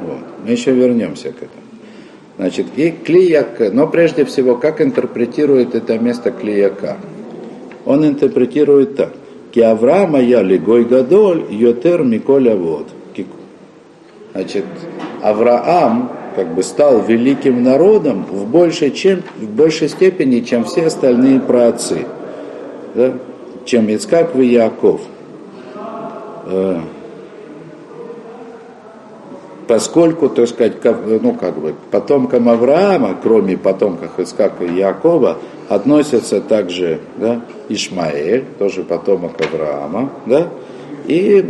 Вот. 0.00 0.18
Мы 0.44 0.52
еще 0.52 0.72
вернемся 0.72 1.30
к 1.32 1.36
этому. 1.36 1.59
Значит, 2.36 2.66
и 2.76 2.90
клияк, 2.90 3.60
но 3.72 3.86
прежде 3.86 4.24
всего, 4.24 4.56
как 4.56 4.80
интерпретирует 4.80 5.74
это 5.74 5.98
место 5.98 6.30
клияка? 6.30 6.96
Он 7.84 8.06
интерпретирует 8.06 8.96
так. 8.96 9.12
Ки 9.52 9.60
Авраама 9.60 10.20
я 10.20 10.42
лигой 10.42 10.84
гадоль, 10.84 11.44
йотер 11.50 12.04
миколя 12.04 12.54
вот. 12.54 12.86
Значит, 14.32 14.64
Авраам 15.22 16.10
как 16.36 16.54
бы 16.54 16.62
стал 16.62 17.02
великим 17.02 17.62
народом 17.62 18.24
в 18.30 18.48
большей, 18.48 18.90
чем, 18.92 19.22
в 19.38 19.48
большей 19.48 19.88
степени, 19.88 20.40
чем 20.40 20.64
все 20.64 20.86
остальные 20.86 21.40
праотцы. 21.40 22.06
Да? 22.94 23.14
Чем 23.64 23.88
Ицкак 23.88 24.36
и 24.36 24.44
Яков. 24.46 25.00
Поскольку, 29.70 30.28
так 30.28 30.48
сказать, 30.48 30.82
ну 31.22 31.34
как 31.34 31.56
бы 31.56 31.76
потомкам 31.92 32.48
Авраама, 32.48 33.16
кроме 33.22 33.56
потомков 33.56 34.18
Ицкака 34.18 34.64
и 34.64 34.74
Якова, 34.74 35.38
относятся 35.68 36.40
также 36.40 36.98
да, 37.18 37.42
Ишмаэль, 37.68 38.46
тоже 38.58 38.82
потомок 38.82 39.40
Авраама, 39.40 40.10
да, 40.26 40.48
и 41.06 41.46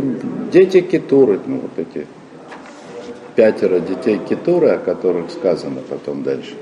дети 0.51 0.81
Кетуры, 0.81 1.39
ну 1.47 1.61
вот 1.61 1.71
эти 1.77 2.05
пятеро 3.35 3.79
детей 3.79 4.19
Кетуры, 4.29 4.67
о 4.67 4.77
которых 4.77 5.31
сказано 5.31 5.79
потом 5.89 6.21
дальше. 6.21 6.53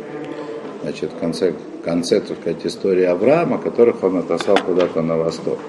Значит, 0.83 1.11
в 1.11 1.19
конце, 1.19 1.55
конце 1.83 2.21
так 2.21 2.37
сказать, 2.39 2.65
истории 2.65 3.03
Авраама, 3.03 3.57
которых 3.57 4.01
он 4.01 4.19
отослал 4.19 4.59
куда-то 4.65 5.01
на 5.01 5.17
восток. 5.17 5.59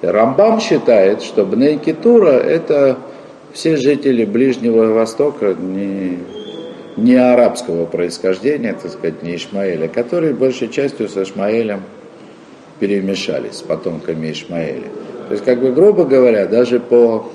Рамбам 0.00 0.60
считает, 0.60 1.20
что 1.20 1.44
Бней 1.44 1.76
Кетура 1.76 2.30
это 2.30 2.96
все 3.56 3.76
жители 3.76 4.26
Ближнего 4.26 4.92
Востока, 4.92 5.56
не, 5.58 6.18
не 6.98 7.14
арабского 7.14 7.86
происхождения, 7.86 8.74
так 8.74 8.92
сказать, 8.92 9.22
не 9.22 9.36
Ишмаэля, 9.36 9.88
которые 9.88 10.34
большей 10.34 10.68
частью 10.68 11.08
с 11.08 11.16
Ишмаэлем 11.16 11.80
перемешались, 12.80 13.54
с 13.54 13.62
потомками 13.62 14.30
Ишмаэля. 14.30 14.88
То 15.28 15.32
есть, 15.32 15.44
как 15.44 15.62
бы, 15.62 15.72
грубо 15.72 16.04
говоря, 16.04 16.44
даже 16.44 16.80
по, 16.80 17.30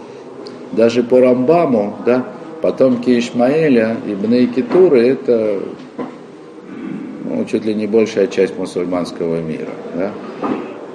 даже 0.74 1.02
по 1.02 1.20
Рамбаму, 1.20 1.98
да, 2.06 2.28
потомки 2.62 3.18
Ишмаэля 3.18 3.98
и 4.06 4.14
Бней 4.14 4.46
Кетуры 4.46 5.08
это 5.08 5.60
ну, 7.26 7.46
чуть 7.46 7.66
ли 7.66 7.74
не 7.74 7.88
большая 7.88 8.28
часть 8.28 8.56
мусульманского 8.60 9.42
мира. 9.42 9.72
Да? 9.96 10.12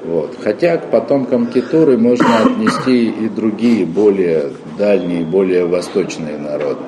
Вот. 0.04 0.36
Хотя 0.40 0.76
к 0.76 0.88
потомкам 0.92 1.48
Кетуры 1.48 1.98
можно 1.98 2.44
отнести 2.44 3.08
и 3.08 3.28
другие 3.28 3.84
более 3.84 4.50
дальние, 4.76 5.24
более 5.24 5.66
восточные 5.66 6.38
народы. 6.38 6.80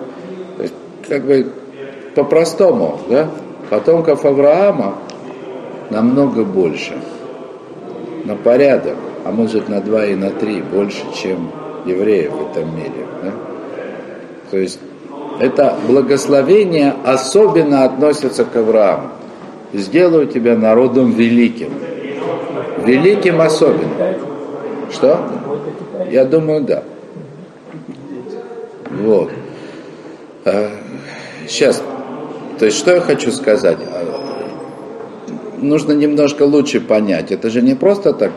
То 0.57 0.63
есть, 0.63 0.75
как 1.09 1.25
бы 1.25 1.53
по-простому, 2.15 2.99
да, 3.09 3.29
потомков 3.71 4.25
Авраама 4.25 4.95
намного 5.91 6.45
больше, 6.45 6.95
на 8.25 8.35
порядок, 8.35 8.97
а 9.25 9.31
может 9.31 9.69
на 9.69 9.81
два 9.81 10.05
и 10.05 10.15
на 10.15 10.31
три 10.31 10.61
больше, 10.63 11.03
чем 11.15 11.51
евреев 11.87 12.33
в 12.33 12.51
этом 12.51 12.77
мире. 12.77 13.07
Да? 13.23 13.33
То 14.51 14.59
есть 14.59 14.79
это 15.41 15.77
благословение 15.87 16.95
особенно 17.05 17.85
относится 17.85 18.45
к 18.45 18.57
Аврааму. 18.57 19.09
Сделаю 19.73 20.27
тебя 20.27 20.57
народом 20.57 21.13
великим. 21.13 21.71
Великим 22.85 23.41
особенно. 23.41 24.15
Что? 24.91 25.21
Я 26.11 26.25
думаю, 26.25 26.63
да. 26.63 26.83
Вот. 28.91 29.31
Сейчас. 31.47 31.81
А, 31.81 32.59
то 32.59 32.65
есть, 32.67 32.79
что 32.79 32.95
я 32.95 33.01
хочу 33.01 33.31
сказать? 33.31 33.79
А, 33.81 34.09
нужно 35.61 35.93
немножко 35.93 36.43
лучше 36.45 36.81
понять. 36.81 37.31
Это 37.33 37.51
же 37.51 37.63
не 37.63 37.75
просто 37.75 38.13
так 38.13 38.33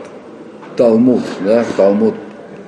Талмуд, 0.76 1.22
да, 1.44 1.64
Талмуд, 1.76 2.14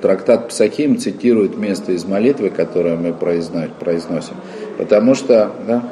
трактат 0.01 0.49
Псахим 0.49 0.97
цитирует 0.97 1.57
место 1.57 1.91
из 1.91 2.05
молитвы, 2.05 2.49
которое 2.49 2.95
мы 2.95 3.13
произносим. 3.13 4.35
Потому 4.77 5.15
что, 5.15 5.51
да, 5.67 5.83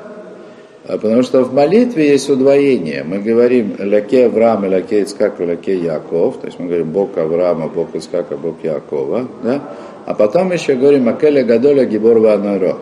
а 0.86 0.98
потому 0.98 1.24
что 1.24 1.44
в 1.44 1.54
молитве 1.54 2.10
есть 2.10 2.30
удвоение. 2.30 3.04
Мы 3.04 3.20
говорим 3.20 3.76
Ляке 3.80 4.26
Авраам, 4.26 4.66
Ляке 4.66 5.04
Ицкак, 5.04 5.40
Ляке 5.40 5.78
Яков. 5.78 6.40
То 6.42 6.48
есть 6.48 6.60
мы 6.60 6.68
говорим 6.68 6.92
Бог 6.92 7.18
Авраама, 7.18 7.70
Бог 7.70 7.96
Ицкака, 7.96 8.36
Бог 8.36 8.58
Якова. 8.64 9.28
Да? 9.44 9.62
А 10.06 10.14
потом 10.14 10.52
еще 10.52 10.76
говорим 10.76 11.08
Акеля 11.08 11.44
Гадоля 11.44 11.86
Гибор 11.86 12.20
Ванаро. 12.20 12.78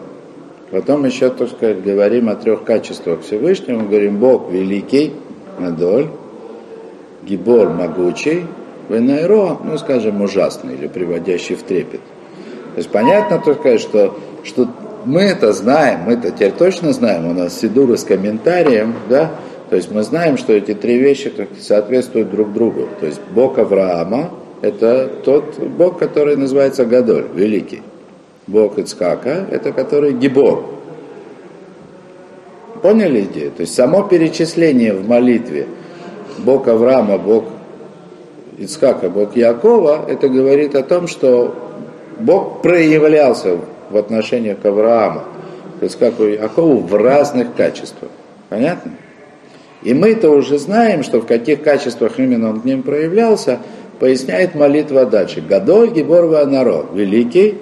Потом 0.71 1.05
еще, 1.05 1.29
так 1.29 1.49
сказать, 1.49 1.83
говорим 1.83 2.29
о 2.29 2.35
трех 2.35 2.63
качествах 2.63 3.21
Всевышнего. 3.21 3.81
Говорим 3.81 4.17
Бог 4.17 4.49
великий, 4.51 5.13
Гадоль, 5.59 6.07
Гибор 7.23 7.69
могучий, 7.69 8.45
Венайро, 8.89 9.59
ну 9.63 9.77
скажем, 9.77 10.21
ужасный 10.21 10.75
или 10.75 10.87
приводящий 10.87 11.55
в 11.55 11.63
трепет. 11.63 12.01
То 12.73 12.77
есть 12.77 12.89
понятно 12.89 13.39
только, 13.39 13.77
что, 13.77 14.17
что 14.43 14.67
мы 15.05 15.21
это 15.21 15.51
знаем, 15.53 16.01
мы 16.07 16.13
это 16.13 16.31
теперь 16.31 16.51
точно 16.51 16.93
знаем, 16.93 17.27
у 17.27 17.33
нас 17.33 17.59
сидуры 17.59 17.97
с 17.97 18.03
комментарием, 18.03 18.95
да, 19.09 19.31
то 19.69 19.75
есть 19.75 19.91
мы 19.91 20.03
знаем, 20.03 20.37
что 20.37 20.53
эти 20.53 20.73
три 20.73 20.97
вещи 20.97 21.31
соответствуют 21.59 22.31
друг 22.31 22.53
другу. 22.53 22.87
То 22.99 23.05
есть 23.05 23.21
Бог 23.33 23.59
Авраама– 23.59 24.31
это 24.61 25.09
тот 25.23 25.57
Бог, 25.59 25.97
который 25.99 26.35
называется 26.37 26.85
Гадоль, 26.85 27.27
великий. 27.33 27.81
Бог 28.47 28.77
Ицкака– 28.77 29.45
это 29.51 29.71
который 29.71 30.13
Гибор. 30.13 30.65
Поняли 32.81 33.21
идею? 33.21 33.51
То 33.51 33.61
есть 33.61 33.75
само 33.75 34.03
перечисление 34.03 34.93
в 34.93 35.07
молитве 35.07 35.67
Бог 36.39 36.67
Авраама, 36.67 37.17
Бог 37.17 37.45
Ицхака, 38.57 39.09
Бог 39.09 39.35
Якова, 39.35 40.05
это 40.07 40.29
говорит 40.29 40.75
о 40.75 40.83
том, 40.83 41.07
что 41.07 41.55
Бог 42.19 42.61
проявлялся 42.61 43.57
в 43.89 43.97
отношении 43.97 44.53
к 44.53 44.65
Аврааму, 44.65 45.21
к 45.79 45.83
Ицхаку 45.83 46.23
и 46.23 46.33
Якову 46.33 46.79
в 46.79 46.93
разных 46.95 47.55
качествах. 47.55 48.09
Понятно? 48.49 48.91
И 49.83 49.93
мы-то 49.93 50.29
уже 50.29 50.59
знаем, 50.59 51.03
что 51.03 51.21
в 51.21 51.25
каких 51.25 51.63
качествах 51.63 52.19
именно 52.19 52.49
он 52.49 52.61
к 52.61 52.65
ним 52.65 52.83
проявлялся, 52.83 53.59
поясняет 54.01 54.55
молитва 54.55 55.05
дальше. 55.05 55.41
Гадоль 55.47 55.91
Гибор 55.91 56.25
Наро, 56.47 56.87
великий, 56.91 57.59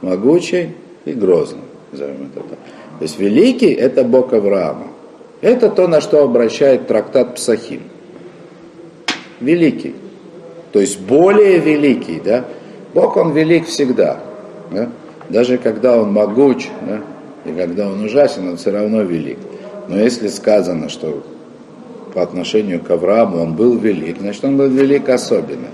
могучий 0.00 0.70
и 1.04 1.12
грозный. 1.12 1.60
Назовем 1.92 2.30
это 2.34 2.42
так. 2.48 2.58
То 2.98 3.02
есть 3.02 3.18
великий– 3.18 3.72
это 3.74 4.02
Бог 4.02 4.32
Авраама. 4.32 4.86
Это 5.42 5.68
то, 5.68 5.86
на 5.88 6.00
что 6.00 6.24
обращает 6.24 6.86
трактат 6.86 7.34
Псахим. 7.34 7.82
Великий. 9.40 9.94
То 10.72 10.80
есть 10.80 10.98
более 10.98 11.58
великий, 11.58 12.22
да? 12.24 12.46
Бог, 12.94 13.18
Он 13.18 13.32
велик 13.32 13.66
всегда. 13.66 14.18
Да? 14.70 14.88
Даже 15.28 15.58
когда 15.58 16.00
он 16.00 16.10
могуч, 16.14 16.68
да, 16.88 17.00
и 17.44 17.54
когда 17.54 17.88
он 17.88 18.02
ужасен, 18.02 18.48
он 18.48 18.56
все 18.56 18.70
равно 18.70 19.02
велик. 19.02 19.38
Но 19.88 19.98
если 19.98 20.28
сказано, 20.28 20.88
что 20.88 21.22
по 22.14 22.22
отношению 22.22 22.80
к 22.80 22.90
Аврааму 22.90 23.42
он 23.42 23.54
был 23.54 23.76
велик, 23.76 24.18
значит 24.20 24.44
он 24.44 24.56
был 24.56 24.68
велик 24.68 25.08
особенно. 25.08 25.68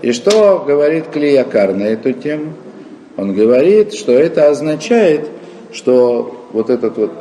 И 0.00 0.12
что 0.12 0.64
говорит 0.66 1.06
Клиякар 1.12 1.74
на 1.74 1.84
эту 1.84 2.12
тему? 2.12 2.54
Он 3.16 3.34
говорит, 3.34 3.94
что 3.94 4.12
это 4.12 4.48
означает, 4.48 5.28
что 5.72 6.46
вот 6.52 6.70
этот 6.70 6.96
вот 6.96 7.12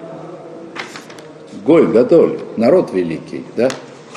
Гой 1.66 1.86
Гадоль, 1.88 2.40
народ 2.58 2.92
великий, 2.92 3.44
да, 3.56 3.70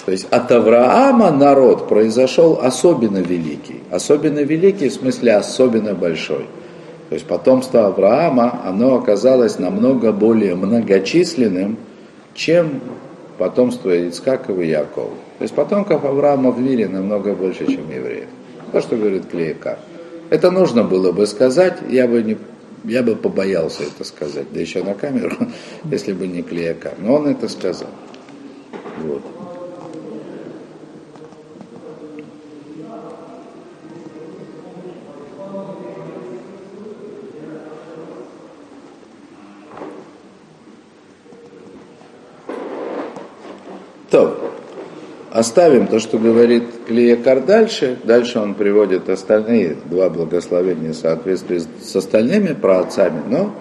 то 0.05 0.13
есть 0.13 0.27
от 0.31 0.51
Авраама 0.53 1.31
народ 1.31 1.89
произошел 1.89 2.59
особенно 2.63 3.19
великий. 3.19 3.81
Особенно 3.91 4.41
великий 4.41 4.89
в 4.89 4.93
смысле 4.93 5.37
особенно 5.37 5.95
большой. 5.95 6.47
То 7.09 7.15
есть 7.15 7.27
потомство 7.27 7.87
Авраама, 7.87 8.61
оно 8.67 8.97
оказалось 8.97 9.59
намного 9.59 10.13
более 10.13 10.57
многочисленным, 10.57 11.79
чем 12.35 12.81
потомство 13.39 13.91
Ицкакова 13.91 14.61
и 14.61 14.69
Якова. 14.69 15.11
То 15.39 15.43
есть 15.43 15.55
потомков 15.55 16.05
Авраама 16.05 16.51
в 16.51 16.61
мире 16.61 16.89
намного 16.89 17.35
больше, 17.35 17.67
чем 17.67 17.91
евреев. 17.91 18.29
То, 18.73 18.81
что 18.81 18.97
говорит 18.97 19.27
Клеяка. 19.27 19.79
Это 20.31 20.51
нужно 20.51 20.85
было 20.85 21.13
бы 21.13 21.27
сказать, 21.27 21.79
я 21.89 22.09
бы, 22.09 22.23
не, 22.23 22.37
я 22.85 23.03
бы 23.03 23.15
побоялся 23.15 23.83
это 23.85 24.05
сказать, 24.05 24.47
да 24.53 24.61
еще 24.61 24.83
на 24.83 24.95
камеру, 24.95 25.37
если 25.85 26.13
бы 26.13 26.27
не 26.27 26.43
Клеяка. 26.43 26.95
Но 26.99 27.17
он 27.17 27.29
это 27.29 27.49
сказал. 27.49 27.91
Вот. 29.03 29.23
Оставим 45.35 45.89
то, 45.89 45.99
что 45.99 46.17
говорит 46.17 46.63
Клиекар 46.87 47.43
дальше. 47.43 47.99
Дальше 48.05 48.39
он 48.39 48.55
приводит 48.55 49.09
остальные 49.09 49.77
два 49.87 50.09
благословения 50.09 50.93
в 50.93 50.97
соответствии 50.97 51.61
с 51.83 51.97
остальными 51.97 52.55
праотцами, 52.55 53.21
но 53.29 53.53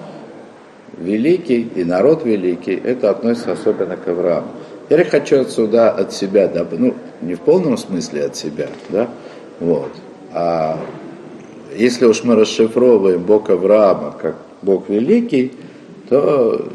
великий 1.00 1.62
и 1.76 1.84
народ 1.84 2.26
великий, 2.26 2.76
это 2.76 3.10
относится 3.10 3.54
особенно 3.54 3.98
к 3.98 4.08
Аврааму. 4.08 4.50
Я 4.90 5.04
хочу 5.04 5.42
отсюда 5.42 5.90
от 5.90 6.14
себя, 6.14 6.52
ну, 6.78 6.94
не 7.22 7.34
в 7.34 7.42
полном 7.42 7.78
смысле 7.78 8.26
от 8.26 8.36
себя, 8.36 8.68
да, 8.90 9.10
вот, 9.60 9.92
а 10.32 10.80
если 11.76 12.06
уж 12.06 12.24
мы 12.24 12.36
расшифровываем 12.36 13.24
Бог 13.24 13.50
Авраама 13.50 14.14
как 14.22 14.36
Бог 14.62 14.90
великий, 14.90 15.54
то 16.08 16.68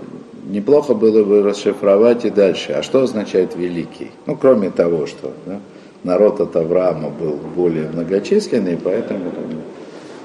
неплохо 0.48 0.94
было 0.94 1.24
бы 1.24 1.42
расшифровать 1.42 2.24
и 2.24 2.30
дальше. 2.30 2.72
А 2.72 2.82
что 2.82 3.02
означает 3.02 3.54
великий? 3.54 4.10
Ну, 4.26 4.36
кроме 4.36 4.70
того, 4.70 5.06
что 5.06 5.32
да, 5.46 5.60
народ 6.02 6.40
от 6.40 6.56
Авраама 6.56 7.10
был 7.10 7.34
более 7.54 7.88
многочисленный, 7.88 8.76
поэтому 8.82 9.30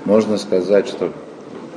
можно 0.05 0.37
сказать, 0.37 0.87
что 0.87 1.11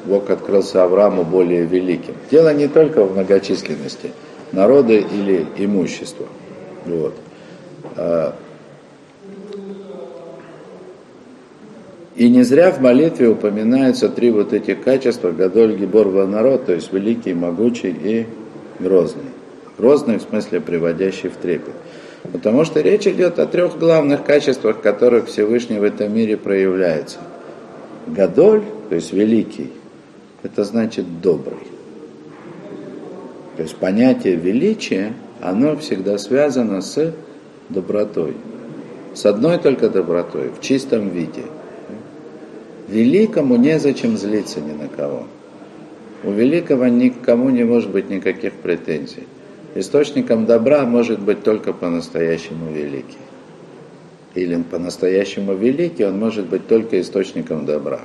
Бог 0.06 0.30
открылся 0.30 0.84
Аврааму 0.84 1.24
более 1.24 1.64
великим. 1.64 2.14
Дело 2.30 2.54
не 2.54 2.68
только 2.68 3.04
в 3.04 3.12
многочисленности 3.12 4.12
народа 4.52 4.94
или 4.94 5.46
имущества. 5.58 6.26
Вот. 6.86 7.14
И 12.16 12.30
не 12.30 12.42
зря 12.42 12.70
в 12.70 12.80
молитве 12.80 13.28
упоминаются 13.28 14.08
три 14.08 14.30
вот 14.30 14.54
этих 14.54 14.82
качества 14.82 15.32
Гадоль, 15.32 15.76
Гибор, 15.76 16.26
народ, 16.26 16.64
то 16.64 16.72
есть 16.72 16.90
великий, 16.92 17.34
могучий 17.34 17.90
и 17.90 18.26
грозный. 18.78 19.24
Грозный 19.76 20.16
в 20.16 20.22
смысле 20.22 20.60
приводящий 20.62 21.28
в 21.28 21.36
трепет. 21.36 21.74
Потому 22.32 22.64
что 22.64 22.80
речь 22.80 23.06
идет 23.06 23.38
о 23.38 23.46
трех 23.46 23.78
главных 23.78 24.24
качествах, 24.24 24.80
которых 24.80 25.26
Всевышний 25.26 25.78
в 25.78 25.82
этом 25.82 26.14
мире 26.14 26.38
проявляется. 26.38 27.18
Гадоль, 28.06 28.62
то 28.88 28.94
есть 28.94 29.12
великий, 29.12 29.70
это 30.42 30.64
значит 30.64 31.20
добрый. 31.20 31.58
То 33.56 33.62
есть 33.62 33.76
понятие 33.76 34.36
величия, 34.36 35.12
оно 35.42 35.76
всегда 35.76 36.16
связано 36.16 36.80
с 36.80 37.12
добротой. 37.68 38.34
С 39.14 39.26
одной 39.26 39.58
только 39.58 39.90
добротой, 39.90 40.50
в 40.50 40.62
чистом 40.62 41.10
виде. 41.10 41.42
Великому 42.88 43.56
незачем 43.56 44.16
злиться 44.16 44.60
ни 44.60 44.72
на 44.72 44.88
кого. 44.88 45.24
У 46.22 46.30
великого 46.30 46.86
никому 46.86 47.50
не 47.50 47.64
может 47.64 47.90
быть 47.90 48.10
никаких 48.10 48.54
претензий. 48.54 49.24
Источником 49.74 50.46
добра 50.46 50.84
может 50.84 51.20
быть 51.20 51.42
только 51.42 51.72
по-настоящему 51.72 52.72
великий. 52.72 53.18
Или 54.34 54.62
по-настоящему 54.62 55.54
великий 55.54 56.04
он 56.04 56.18
может 56.18 56.46
быть 56.46 56.66
только 56.66 57.00
источником 57.00 57.66
добра. 57.66 58.00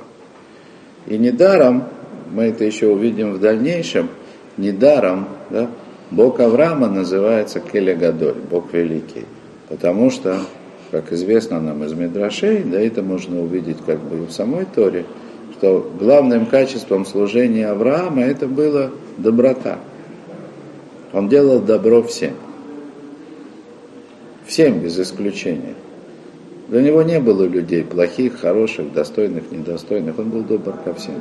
И 1.06 1.18
недаром 1.18 1.84
мы 2.30 2.44
это 2.44 2.64
еще 2.64 2.88
увидим 2.88 3.34
в 3.34 3.40
дальнейшем, 3.40 4.08
недаром 4.56 5.28
да, 5.50 5.68
Бог 6.10 6.40
Авраама 6.40 6.88
называется 6.88 7.60
Келегадоль, 7.60 8.36
Бог 8.50 8.72
Великий. 8.72 9.24
Потому 9.68 10.10
что, 10.10 10.40
как 10.92 11.10
известно 11.10 11.58
нам 11.58 11.82
из 11.84 11.94
Мидрашей, 11.94 12.62
да 12.64 12.78
это 12.78 13.02
можно 13.02 13.42
увидеть 13.42 13.78
как 13.84 13.98
бы 13.98 14.18
и 14.18 14.26
в 14.26 14.30
самой 14.30 14.66
Торе, 14.66 15.06
что 15.56 15.90
главным 15.98 16.44
качеством 16.44 17.06
служения 17.06 17.66
Авраама 17.68 18.22
это 18.22 18.46
была 18.46 18.90
доброта. 19.16 19.78
Он 21.14 21.30
делал 21.30 21.60
добро 21.60 22.02
всем. 22.02 22.34
Всем 24.44 24.80
без 24.80 24.98
исключения. 25.00 25.74
Для 26.68 26.82
него 26.82 27.02
не 27.02 27.18
было 27.20 27.44
людей 27.44 27.84
плохих, 27.84 28.38
хороших, 28.40 28.92
достойных, 28.92 29.50
недостойных. 29.50 30.18
Он 30.18 30.28
был 30.28 30.42
добр 30.42 30.74
ко 30.84 30.92
всем. 30.92 31.14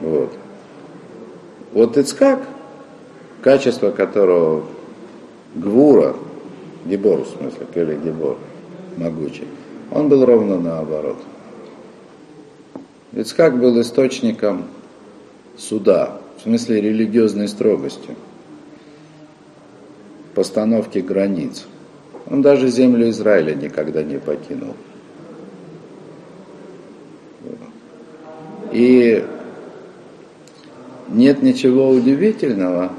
Вот. 0.00 0.30
Вот 1.72 1.96
Ицкак, 1.96 2.40
качество 3.40 3.90
которого 3.90 4.64
Гвура, 5.54 6.14
Гибор 6.84 7.22
в 7.22 7.28
смысле, 7.28 7.66
или 7.74 7.96
Гибор, 7.96 8.38
могучий, 8.96 9.46
он 9.90 10.08
был 10.08 10.24
ровно 10.24 10.60
наоборот. 10.60 11.18
Ицкак 13.12 13.58
был 13.58 13.80
источником 13.80 14.64
суда, 15.56 16.18
в 16.38 16.42
смысле 16.42 16.80
религиозной 16.80 17.48
строгости, 17.48 18.16
постановки 20.34 20.98
границ. 20.98 21.64
Он 22.28 22.42
даже 22.42 22.68
землю 22.68 23.08
Израиля 23.10 23.54
никогда 23.54 24.02
не 24.02 24.18
покинул. 24.18 24.74
И 28.72 29.24
нет 31.08 31.42
ничего 31.42 31.90
удивительного, 31.90 32.92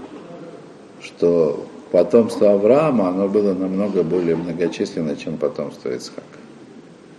что 1.01 1.67
потомство 1.95 2.51
Авраама, 2.51 3.08
оно 3.08 3.29
было 3.29 3.53
намного 3.53 4.03
более 4.03 4.36
многочисленно, 4.36 5.15
чем 5.15 5.38
потомство 5.38 5.88
Ицхака. 5.88 6.39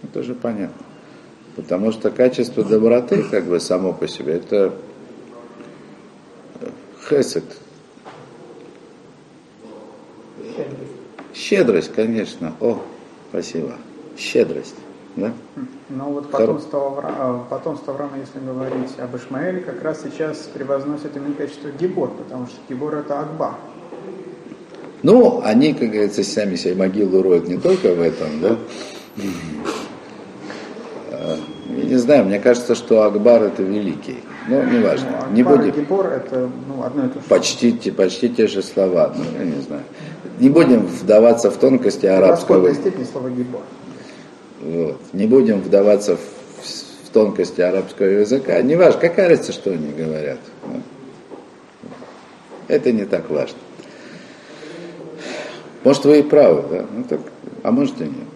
Это 0.02 0.22
же 0.22 0.34
понятно. 0.34 0.84
Потому 1.56 1.92
что 1.92 2.10
качество 2.10 2.62
доброты, 2.62 3.22
как 3.22 3.44
бы 3.44 3.58
само 3.58 3.94
по 3.94 4.06
себе, 4.06 4.34
это 4.34 4.74
хесед. 7.08 7.44
Щедрость, 11.32 11.94
конечно. 11.94 12.52
О, 12.60 12.82
спасибо. 13.30 13.76
Щедрость. 14.18 14.76
Да? 15.16 15.32
Но 15.88 16.10
вот 16.10 16.30
потомство, 16.30 16.86
Авра... 16.86 17.44
потомство 17.48 17.94
Авраама, 17.94 18.18
если 18.18 18.40
говорить 18.40 18.98
об 18.98 19.16
Ишмаэле, 19.16 19.60
как 19.60 19.82
раз 19.82 20.02
сейчас 20.02 20.36
превозносит 20.52 21.16
именно 21.16 21.32
качество 21.32 21.70
Гибор, 21.70 22.10
потому 22.10 22.46
что 22.46 22.56
Гибор 22.68 22.96
это 22.96 23.20
Акба. 23.20 23.54
Ну, 25.06 25.40
они, 25.44 25.72
как 25.72 25.90
говорится, 25.90 26.24
сами 26.24 26.56
себе 26.56 26.74
могилу 26.74 27.22
роют 27.22 27.46
не 27.46 27.58
только 27.58 27.94
в 27.94 28.00
этом, 28.00 28.40
да? 28.40 28.58
Я 31.68 31.84
не 31.84 31.94
знаю, 31.94 32.24
мне 32.24 32.40
кажется, 32.40 32.74
что 32.74 33.02
Акбар 33.02 33.44
это 33.44 33.62
великий. 33.62 34.16
Но 34.48 34.64
неважно. 34.64 35.06
Ну, 35.10 35.16
Акбар 35.18 35.32
не 35.32 35.42
будем... 35.44 35.68
и 35.68 35.70
Гибор 35.70 36.06
это 36.06 36.50
ну, 36.66 36.82
одно 36.82 37.06
и 37.06 37.08
то 37.08 37.20
же. 37.20 37.26
Почти, 37.28 37.72
почти 37.92 38.30
те 38.30 38.48
же 38.48 38.64
слова, 38.64 39.14
ну, 39.16 39.22
я 39.38 39.44
не 39.44 39.62
знаю. 39.62 39.84
Не 40.40 40.48
будем 40.48 40.84
вдаваться 40.86 41.52
в 41.52 41.56
тонкости 41.56 42.06
арабского. 42.06 42.68
В 42.68 42.74
степени 42.74 43.04
слова 43.04 43.30
Гибор. 43.30 43.62
Вот. 44.60 45.00
Не 45.12 45.28
будем 45.28 45.60
вдаваться 45.60 46.16
в, 46.16 46.20
в 46.20 47.10
тонкости 47.12 47.60
арабского 47.60 48.06
языка. 48.06 48.60
Не 48.60 48.74
важно, 48.74 49.00
какая 49.02 49.28
разница, 49.28 49.52
что 49.52 49.70
они 49.70 49.92
говорят. 49.92 50.40
Это 52.66 52.90
не 52.90 53.04
так 53.04 53.30
важно. 53.30 53.58
Может, 55.84 56.04
вы 56.04 56.20
и 56.20 56.22
правы, 56.22 56.64
да? 56.70 56.86
Ну, 56.94 57.04
так, 57.04 57.20
а 57.62 57.70
может 57.70 58.00
и 58.00 58.04
нет. 58.04 58.28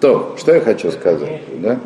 То, 0.00 0.36
что 0.38 0.54
я 0.54 0.60
хочу 0.60 0.90
сказать, 0.90 1.42
да? 1.60 1.80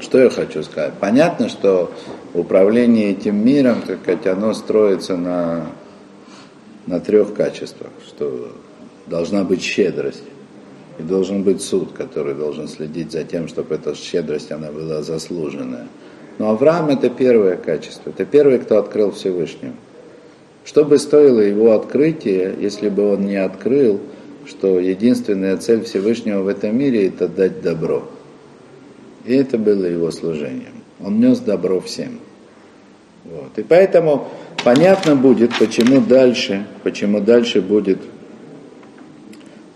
Что 0.00 0.18
я 0.18 0.30
хочу 0.30 0.62
сказать? 0.62 0.94
Понятно, 1.00 1.48
что 1.48 1.90
управление 2.34 3.12
этим 3.12 3.44
миром, 3.44 3.82
так 3.86 4.00
сказать, 4.02 4.26
оно 4.26 4.52
строится 4.52 5.16
на, 5.16 5.66
на 6.86 7.00
трех 7.00 7.34
качествах, 7.34 7.90
что 8.06 8.52
должна 9.06 9.44
быть 9.44 9.62
щедрость, 9.62 10.24
и 10.98 11.02
должен 11.02 11.42
быть 11.42 11.62
суд, 11.62 11.92
который 11.92 12.34
должен 12.34 12.68
следить 12.68 13.12
за 13.12 13.24
тем, 13.24 13.48
чтобы 13.48 13.76
эта 13.76 13.94
щедрость 13.94 14.52
она 14.52 14.70
была 14.70 15.02
заслуженная. 15.02 15.86
Но 16.38 16.50
Авраам 16.50 16.88
это 16.88 17.08
первое 17.08 17.56
качество, 17.56 18.10
это 18.10 18.24
первый, 18.24 18.58
кто 18.58 18.78
открыл 18.78 19.12
Всевышнему. 19.12 19.74
Что 20.68 20.84
бы 20.84 20.98
стоило 20.98 21.40
его 21.40 21.72
открытие, 21.72 22.54
если 22.60 22.90
бы 22.90 23.14
он 23.14 23.24
не 23.24 23.36
открыл, 23.36 24.00
что 24.46 24.78
единственная 24.78 25.56
цель 25.56 25.82
Всевышнего 25.84 26.42
в 26.42 26.46
этом 26.46 26.76
мире 26.76 27.08
это 27.08 27.26
дать 27.26 27.62
добро. 27.62 28.06
И 29.24 29.34
это 29.34 29.56
было 29.56 29.86
его 29.86 30.10
служением. 30.10 30.84
Он 31.00 31.20
нес 31.20 31.38
добро 31.38 31.80
всем. 31.80 32.20
Вот. 33.24 33.56
И 33.56 33.62
поэтому 33.62 34.28
понятно 34.62 35.16
будет, 35.16 35.58
почему 35.58 36.02
дальше, 36.02 36.66
почему 36.82 37.20
дальше 37.20 37.62
будет 37.62 38.00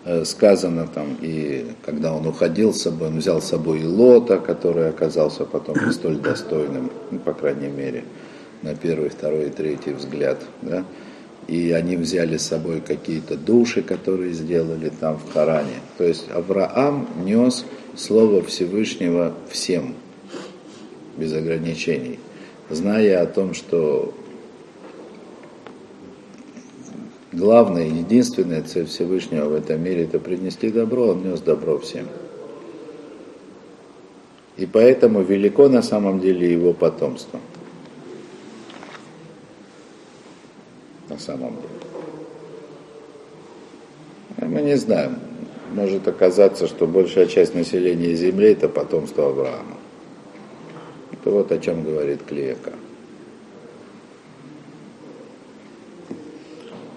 Э, 0.05 0.25
сказано 0.25 0.89
там, 0.93 1.17
и 1.21 1.65
когда 1.87 2.13
он 2.13 2.27
уходил 2.27 2.75
с 2.75 2.83
собой, 2.83 3.07
он 3.07 3.19
взял 3.19 3.41
с 3.41 3.45
собой 3.45 3.83
и 3.83 3.85
Лота, 3.85 4.39
который 4.39 4.89
оказался 4.89 5.45
потом 5.45 5.77
не 5.87 5.93
столь 5.93 6.17
достойным, 6.17 6.91
ну, 7.13 7.21
по 7.21 7.33
крайней 7.33 7.69
мере, 7.69 8.03
на 8.63 8.75
первый, 8.75 9.11
второй 9.11 9.47
и 9.47 9.51
третий 9.51 9.93
взгляд. 9.93 10.41
Да? 10.63 10.85
и 11.49 11.73
они 11.73 11.97
взяли 11.97 12.37
с 12.37 12.47
собой 12.47 12.81
какие-то 12.81 13.37
души, 13.37 13.83
которые 13.83 14.33
сделали 14.33 14.91
там 15.01 15.19
в 15.19 15.33
Харане. 15.33 15.81
То 15.99 16.05
есть 16.05 16.31
Авраам 16.31 17.09
нес 17.25 17.65
Слово 17.97 18.43
Всевышнего 18.43 19.35
всем, 19.51 19.95
без 21.17 21.33
ограничений, 21.35 22.19
зная 22.71 23.21
о 23.21 23.27
том, 23.27 23.53
что 23.53 24.15
главная, 27.33 27.87
единственная 27.87 28.63
цель 28.63 28.87
Всевышнего 28.87 29.51
в 29.51 29.55
этом 29.55 29.83
мире 29.83 30.05
это 30.05 30.19
принести 30.19 30.71
добро, 30.71 31.09
он 31.09 31.23
нес 31.23 31.41
добро 31.41 31.79
всем. 31.79 32.07
И 34.57 34.65
поэтому 34.65 35.23
велико 35.23 35.69
на 35.69 35.83
самом 35.83 36.21
деле 36.21 36.51
его 36.51 36.73
потомство. 36.73 37.41
На 41.13 41.19
самом 41.19 41.57
деле. 41.57 41.69
Мы 44.49 44.63
не 44.63 44.77
знаем. 44.79 45.19
Может 45.75 46.09
оказаться, 46.09 46.67
что 46.67 46.87
большая 46.87 47.27
часть 47.27 47.55
населения 47.55 48.15
Земли 48.15 48.53
это 48.53 48.71
потомство 48.71 49.27
Авраама. 49.29 49.77
Это 51.13 51.31
вот 51.31 51.53
о 51.53 51.59
чем 51.59 51.85
говорит 51.85 52.23
Клеяка. 52.27 52.73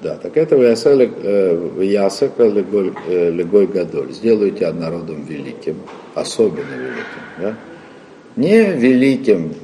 Да, 0.01 0.15
так 0.15 0.37
это 0.37 0.55
Ясак 0.55 2.39
Легой 2.39 2.93
э, 3.07 3.67
Гадоль. 3.67 4.13
Сделаю 4.13 4.51
тебя 4.51 4.71
народом 4.71 5.25
великим, 5.25 5.75
особенно 6.13 6.73
великим. 6.73 7.21
Да? 7.41 7.55
Не 8.37 8.71
великим, 8.71 9.55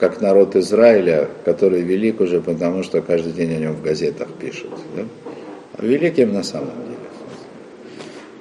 как 0.00 0.22
народ 0.22 0.56
Израиля, 0.56 1.28
который 1.44 1.82
велик 1.82 2.20
уже 2.20 2.40
потому, 2.40 2.82
что 2.82 3.02
каждый 3.02 3.32
день 3.32 3.52
о 3.52 3.58
нем 3.58 3.74
в 3.74 3.82
газетах 3.82 4.28
пишут. 4.40 4.70
Да? 4.96 5.04
А 5.76 5.84
великим 5.84 6.32
на 6.32 6.42
самом 6.42 6.72
деле. 6.86 6.96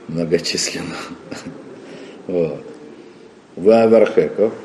Многочисленно. 0.07 0.95
Вот. 2.27 2.63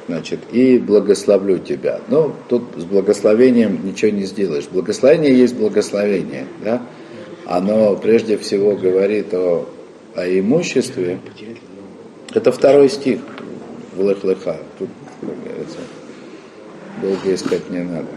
Значит, 0.07 0.41
и 0.53 0.79
благословлю 0.79 1.59
тебя. 1.59 2.01
Но 2.09 2.37
тут 2.51 2.65
с 2.77 2.85
благословением 2.85 3.81
ничего 3.87 4.11
не 4.11 4.25
сделаешь. 4.25 4.69
Благословение 4.71 5.35
есть 5.35 5.57
благословение, 5.57 6.47
да? 6.63 6.83
Оно 7.47 7.97
прежде 7.97 8.37
всего 8.37 8.77
говорит 8.77 9.33
о, 9.33 9.67
о 10.15 10.27
имуществе. 10.27 11.21
Это 12.35 12.53
второй 12.53 12.91
стих 12.91 13.21
в 13.97 14.07
Лех-Леха. 14.07 14.59
Тут, 14.79 14.91
как 15.23 15.43
говорится, 15.43 15.79
долго 17.01 17.35
искать 17.35 17.71
не 17.71 17.81
надо. 17.81 18.09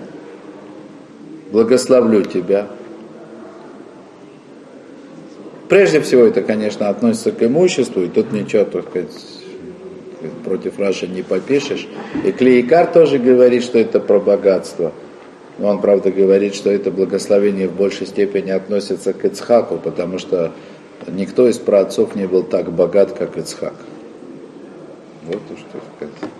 Благословлю 1.51 2.23
тебя. 2.23 2.67
Прежде 5.69 6.01
всего 6.01 6.23
это, 6.23 6.41
конечно, 6.41 6.89
относится 6.89 7.31
к 7.31 7.43
имуществу, 7.43 8.01
и 8.01 8.07
тут 8.07 8.31
ничего, 8.31 8.63
так 8.63 8.89
сказать, 8.89 9.11
против 10.43 10.79
Раши 10.79 11.07
не 11.07 11.23
попишешь. 11.23 11.87
И 12.25 12.31
Клейкар 12.31 12.87
тоже 12.87 13.19
говорит, 13.19 13.63
что 13.63 13.77
это 13.77 13.99
про 13.99 14.19
богатство. 14.19 14.93
Но 15.57 15.69
он, 15.69 15.81
правда, 15.81 16.11
говорит, 16.11 16.55
что 16.55 16.69
это 16.69 16.91
благословение 16.91 17.67
в 17.67 17.75
большей 17.75 18.07
степени 18.07 18.51
относится 18.51 19.13
к 19.13 19.25
Ицхаку, 19.25 19.77
потому 19.77 20.19
что 20.19 20.51
никто 21.07 21.47
из 21.47 21.57
праотцов 21.57 22.15
не 22.15 22.27
был 22.27 22.43
так 22.43 22.71
богат, 22.71 23.13
как 23.13 23.37
Ицхак. 23.37 23.73
Вот 25.23 25.41
то, 25.47 25.57
что 25.57 25.79
сказать. 25.95 26.31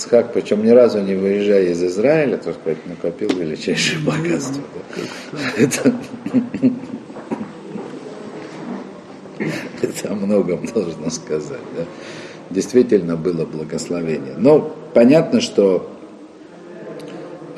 Ицхак, 0.00 0.32
причем 0.32 0.64
ни 0.64 0.70
разу 0.70 1.02
не 1.02 1.14
выезжая 1.14 1.66
из 1.66 1.82
Израиля, 1.84 2.38
так 2.38 2.54
сказать, 2.54 2.86
накопил 2.86 3.28
величайшее 3.36 3.98
богатство. 4.00 4.62
Это, 5.58 5.92
это 9.82 10.10
о 10.10 10.14
многом 10.14 10.64
должно 10.74 11.10
сказать. 11.10 11.60
Да? 11.76 11.84
действительно 12.50 13.16
было 13.16 13.44
благословение. 13.44 14.34
Но 14.36 14.74
понятно, 14.92 15.40
что 15.40 15.88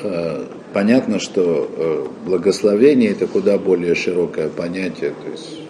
э, 0.03 0.45
понятно, 0.73 1.19
что 1.19 1.71
э, 1.75 2.07
благословение 2.27 3.11
это 3.13 3.27
куда 3.27 3.59
более 3.59 3.95
широкое 3.95 4.49
понятие, 4.49 5.11
то 5.11 5.31
есть 5.31 5.62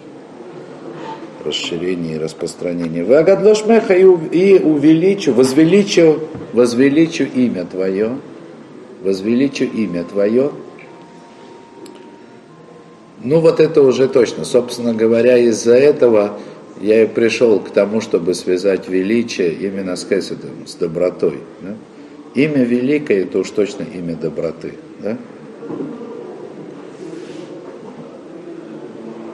расширение 1.45 2.15
и 2.15 2.19
распространение. 2.19 3.03
Вагадлошмеха 3.03 3.93
и 3.93 4.03
увеличу, 4.59 5.33
возвеличу, 5.33 6.19
возвеличу 6.53 7.23
имя 7.23 7.65
Твое, 7.65 8.17
возвеличу 9.03 9.65
имя 9.65 10.03
Твое. 10.03 10.51
Ну 13.23 13.39
вот 13.39 13.59
это 13.59 13.81
уже 13.81 14.07
точно. 14.07 14.43
Собственно 14.43 14.93
говоря, 14.93 15.37
из-за 15.37 15.75
этого 15.75 16.39
я 16.81 17.03
и 17.03 17.07
пришел 17.07 17.59
к 17.59 17.69
тому, 17.69 18.01
чтобы 18.01 18.33
связать 18.33 18.89
величие 18.89 19.53
именно 19.53 19.95
с 19.95 20.05
хеседом, 20.05 20.67
с 20.67 20.75
добротой. 20.75 21.39
Да? 21.61 21.75
Имя 22.35 22.63
великое, 22.63 23.21
это 23.21 23.39
уж 23.39 23.49
точно 23.51 23.83
имя 23.83 24.15
доброты. 24.15 24.73
Да? 24.99 25.17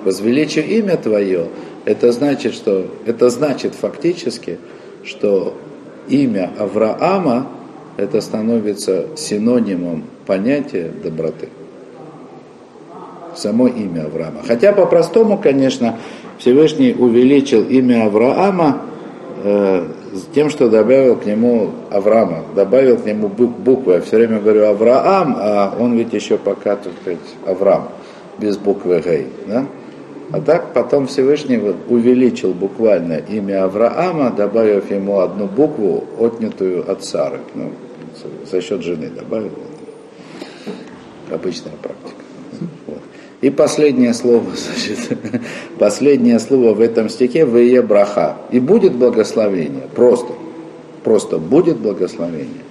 Возвеличу 0.03 0.61
имя 0.61 0.97
Твое, 0.97 1.47
это 1.85 2.11
значит, 2.11 2.53
что, 2.53 2.87
это 3.05 3.29
значит 3.29 3.75
фактически, 3.75 4.59
что 5.03 5.55
имя 6.07 6.51
Авраама, 6.57 7.47
это 7.97 8.21
становится 8.21 9.07
синонимом 9.15 10.05
понятия 10.25 10.91
доброты. 11.03 11.49
Само 13.35 13.67
имя 13.67 14.05
Авраама. 14.05 14.41
Хотя 14.45 14.73
по-простому, 14.73 15.37
конечно, 15.37 15.97
Всевышний 16.37 16.95
увеличил 16.97 17.63
имя 17.63 18.05
Авраама 18.05 18.81
э, 19.43 19.85
тем, 20.33 20.49
что 20.49 20.69
добавил 20.69 21.15
к 21.15 21.25
нему 21.25 21.71
Авраама, 21.91 22.43
добавил 22.55 22.97
к 22.97 23.05
нему 23.05 23.27
буквы. 23.27 23.93
Я 23.93 24.01
все 24.01 24.17
время 24.17 24.39
говорю 24.39 24.65
Авраам, 24.65 25.35
а 25.37 25.75
он 25.79 25.97
ведь 25.97 26.13
еще 26.13 26.37
пока, 26.37 26.75
так 26.75 26.93
сказать, 27.01 27.19
Авраам, 27.45 27.89
без 28.39 28.57
буквы 28.57 29.01
Гей. 29.01 29.27
Да? 29.47 29.65
А 30.31 30.41
так 30.41 30.73
потом 30.73 31.07
Всевышний 31.07 31.57
вот 31.57 31.75
увеличил 31.87 32.53
буквально 32.53 33.13
имя 33.13 33.63
Авраама, 33.63 34.29
добавив 34.29 34.91
ему 34.91 35.19
одну 35.19 35.47
букву, 35.47 36.03
отнятую 36.19 36.89
от 36.89 37.03
Сары. 37.03 37.39
Ну, 37.55 37.71
за 38.49 38.61
счет 38.61 38.81
жены 38.81 39.09
добавил. 39.09 39.51
Обычная 41.31 41.73
практика. 41.81 42.23
И 43.41 43.49
последнее 43.49 44.13
слово, 44.13 44.45
значит, 44.55 45.17
последнее 45.79 46.39
слово 46.39 46.73
в 46.73 46.81
этом 46.81 47.09
стихе 47.09 47.45
в 47.45 47.81
браха. 47.81 48.37
И 48.51 48.59
будет 48.59 48.93
благословение, 48.93 49.87
просто, 49.95 50.33
просто 51.03 51.37
будет 51.37 51.77
благословение. 51.77 52.68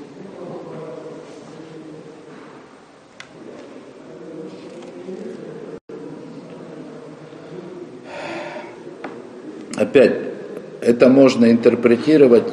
Опять, 9.88 10.16
это 10.82 11.08
можно 11.08 11.50
интерпретировать 11.50 12.44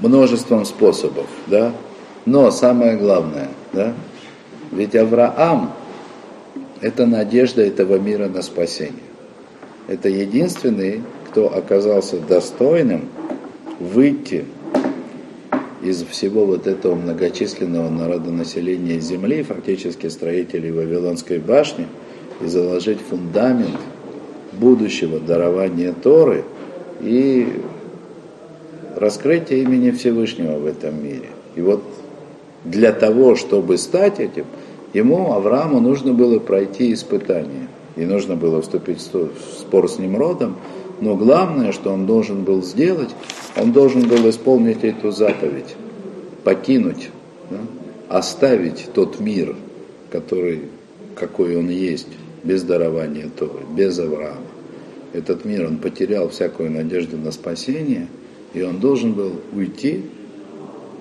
множеством 0.00 0.64
способов, 0.64 1.26
да? 1.48 1.72
Но 2.26 2.52
самое 2.52 2.96
главное, 2.96 3.48
да? 3.72 3.92
Ведь 4.70 4.94
Авраам– 4.94 5.72
это 6.80 7.06
надежда 7.06 7.62
этого 7.62 7.98
мира 7.98 8.28
на 8.28 8.40
спасение. 8.40 9.02
Это 9.88 10.08
единственный, 10.08 11.02
кто 11.28 11.52
оказался 11.52 12.20
достойным 12.20 13.08
выйти 13.80 14.44
из 15.82 16.04
всего 16.04 16.46
вот 16.46 16.68
этого 16.68 16.94
многочисленного 16.94 17.88
народонаселения 17.90 19.00
земли, 19.00 19.42
фактически 19.42 20.06
строителей 20.06 20.70
Вавилонской 20.70 21.40
башни, 21.40 21.88
и 22.40 22.46
заложить 22.46 22.98
фундамент 23.00 23.78
будущего 24.52 25.18
дарования 25.20 25.92
Торы 25.92 26.44
и 27.00 27.62
раскрытия 28.96 29.58
имени 29.58 29.90
Всевышнего 29.90 30.58
в 30.58 30.66
этом 30.66 31.02
мире. 31.02 31.28
И 31.54 31.60
вот 31.60 31.82
для 32.64 32.92
того, 32.92 33.36
чтобы 33.36 33.78
стать 33.78 34.20
этим, 34.20 34.44
ему, 34.92 35.32
Аврааму, 35.32 35.80
нужно 35.80 36.12
было 36.12 36.38
пройти 36.38 36.92
испытание. 36.92 37.68
И 37.96 38.04
нужно 38.04 38.36
было 38.36 38.62
вступить 38.62 39.00
в 39.00 39.30
спор 39.58 39.90
с 39.90 39.98
Немродом. 39.98 40.56
Но 41.00 41.16
главное, 41.16 41.72
что 41.72 41.92
он 41.92 42.06
должен 42.06 42.44
был 42.44 42.62
сделать, 42.62 43.10
он 43.56 43.72
должен 43.72 44.08
был 44.08 44.28
исполнить 44.28 44.84
эту 44.84 45.10
заповедь. 45.10 45.76
Покинуть, 46.44 47.10
да, 47.50 47.58
оставить 48.08 48.88
тот 48.94 49.20
мир, 49.20 49.54
который, 50.10 50.62
какой 51.14 51.56
он 51.56 51.68
есть, 51.68 52.08
без 52.44 52.62
дарования 52.62 53.28
Торы, 53.36 53.64
без 53.76 53.98
Авраама. 53.98 54.42
Этот 55.12 55.44
мир, 55.44 55.66
он 55.66 55.78
потерял 55.78 56.28
всякую 56.28 56.70
надежду 56.70 57.16
на 57.16 57.32
спасение, 57.32 58.08
и 58.54 58.62
он 58.62 58.78
должен 58.78 59.12
был 59.14 59.32
уйти 59.52 60.02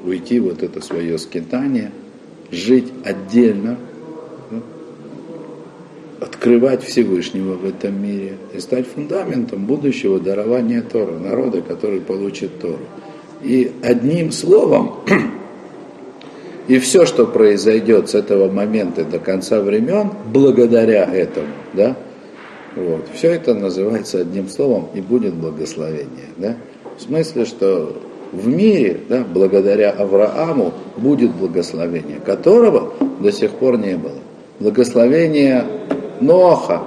уйти 0.04 0.40
вот 0.40 0.64
это 0.64 0.82
свое 0.82 1.18
скитание, 1.18 1.92
жить 2.52 2.92
отдельно, 3.04 3.78
открывать 6.20 6.84
Всевышнего 6.84 7.54
в 7.56 7.66
этом 7.66 8.02
мире 8.02 8.38
и 8.54 8.60
стать 8.60 8.88
фундаментом 8.88 9.66
будущего 9.66 10.20
дарования 10.20 10.82
Тора, 10.82 11.18
народа, 11.20 11.62
который 11.62 12.00
получит 12.00 12.60
Тору. 12.60 12.80
И 13.44 13.72
одним 13.84 14.32
словом, 14.32 14.96
и 16.68 16.80
все, 16.80 17.06
что 17.06 17.26
произойдет 17.26 18.10
с 18.10 18.16
этого 18.16 18.52
момента 18.52 19.04
до 19.04 19.20
конца 19.20 19.62
времен, 19.62 20.12
благодаря 20.32 21.06
этому, 21.06 21.48
да, 21.74 21.96
вот, 22.76 23.06
все 23.14 23.32
это 23.32 23.54
называется 23.54 24.20
одним 24.20 24.50
словом 24.50 24.88
и 24.94 25.02
будет 25.02 25.34
благословение, 25.34 26.30
да, 26.38 26.56
в 26.98 27.02
смысле, 27.02 27.46
что 27.46 28.02
в 28.32 28.48
мире, 28.48 29.00
да, 29.08 29.24
благодаря 29.24 29.92
Аврааму, 29.92 30.74
будет 30.98 31.32
благословение, 31.32 32.20
которого 32.20 32.94
до 33.20 33.32
сих 33.32 33.52
пор 33.52 33.78
не 33.78 33.96
было. 33.96 34.20
Благословение 34.60 35.64
Ноха 36.20 36.82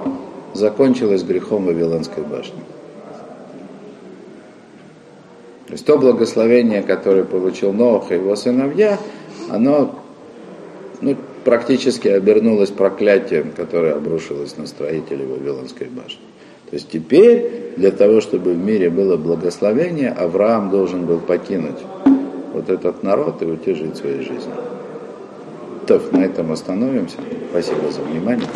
закончилось 0.53 1.23
грехом 1.23 1.65
Вавилонской 1.65 2.23
башни. 2.23 2.59
То 5.67 5.73
есть 5.73 5.85
то 5.85 5.97
благословение, 5.97 6.81
которое 6.81 7.23
получил 7.23 7.71
Ноах 7.71 8.11
и 8.11 8.15
его 8.15 8.35
сыновья, 8.35 8.99
оно 9.49 9.95
ну, 11.01 11.15
практически 11.43 12.07
обернулось 12.07 12.69
проклятием, 12.69 13.51
которое 13.55 13.93
обрушилось 13.93 14.57
на 14.57 14.67
строителей 14.67 15.25
Вавилонской 15.25 15.87
башни. 15.87 16.21
То 16.69 16.75
есть 16.75 16.89
теперь 16.89 17.73
для 17.75 17.91
того, 17.91 18.21
чтобы 18.21 18.53
в 18.53 18.57
мире 18.57 18.89
было 18.89 19.17
благословение, 19.17 20.09
Авраам 20.09 20.69
должен 20.69 21.05
был 21.05 21.19
покинуть 21.19 21.79
вот 22.53 22.69
этот 22.69 23.03
народ 23.03 23.41
и 23.41 23.45
уйти 23.45 23.73
жить 23.73 23.97
своей 23.97 24.19
жизнью. 24.19 24.55
То, 25.87 26.01
на 26.11 26.23
этом 26.23 26.51
остановимся. 26.51 27.17
Спасибо 27.49 27.91
за 27.91 28.01
внимание. 28.01 28.47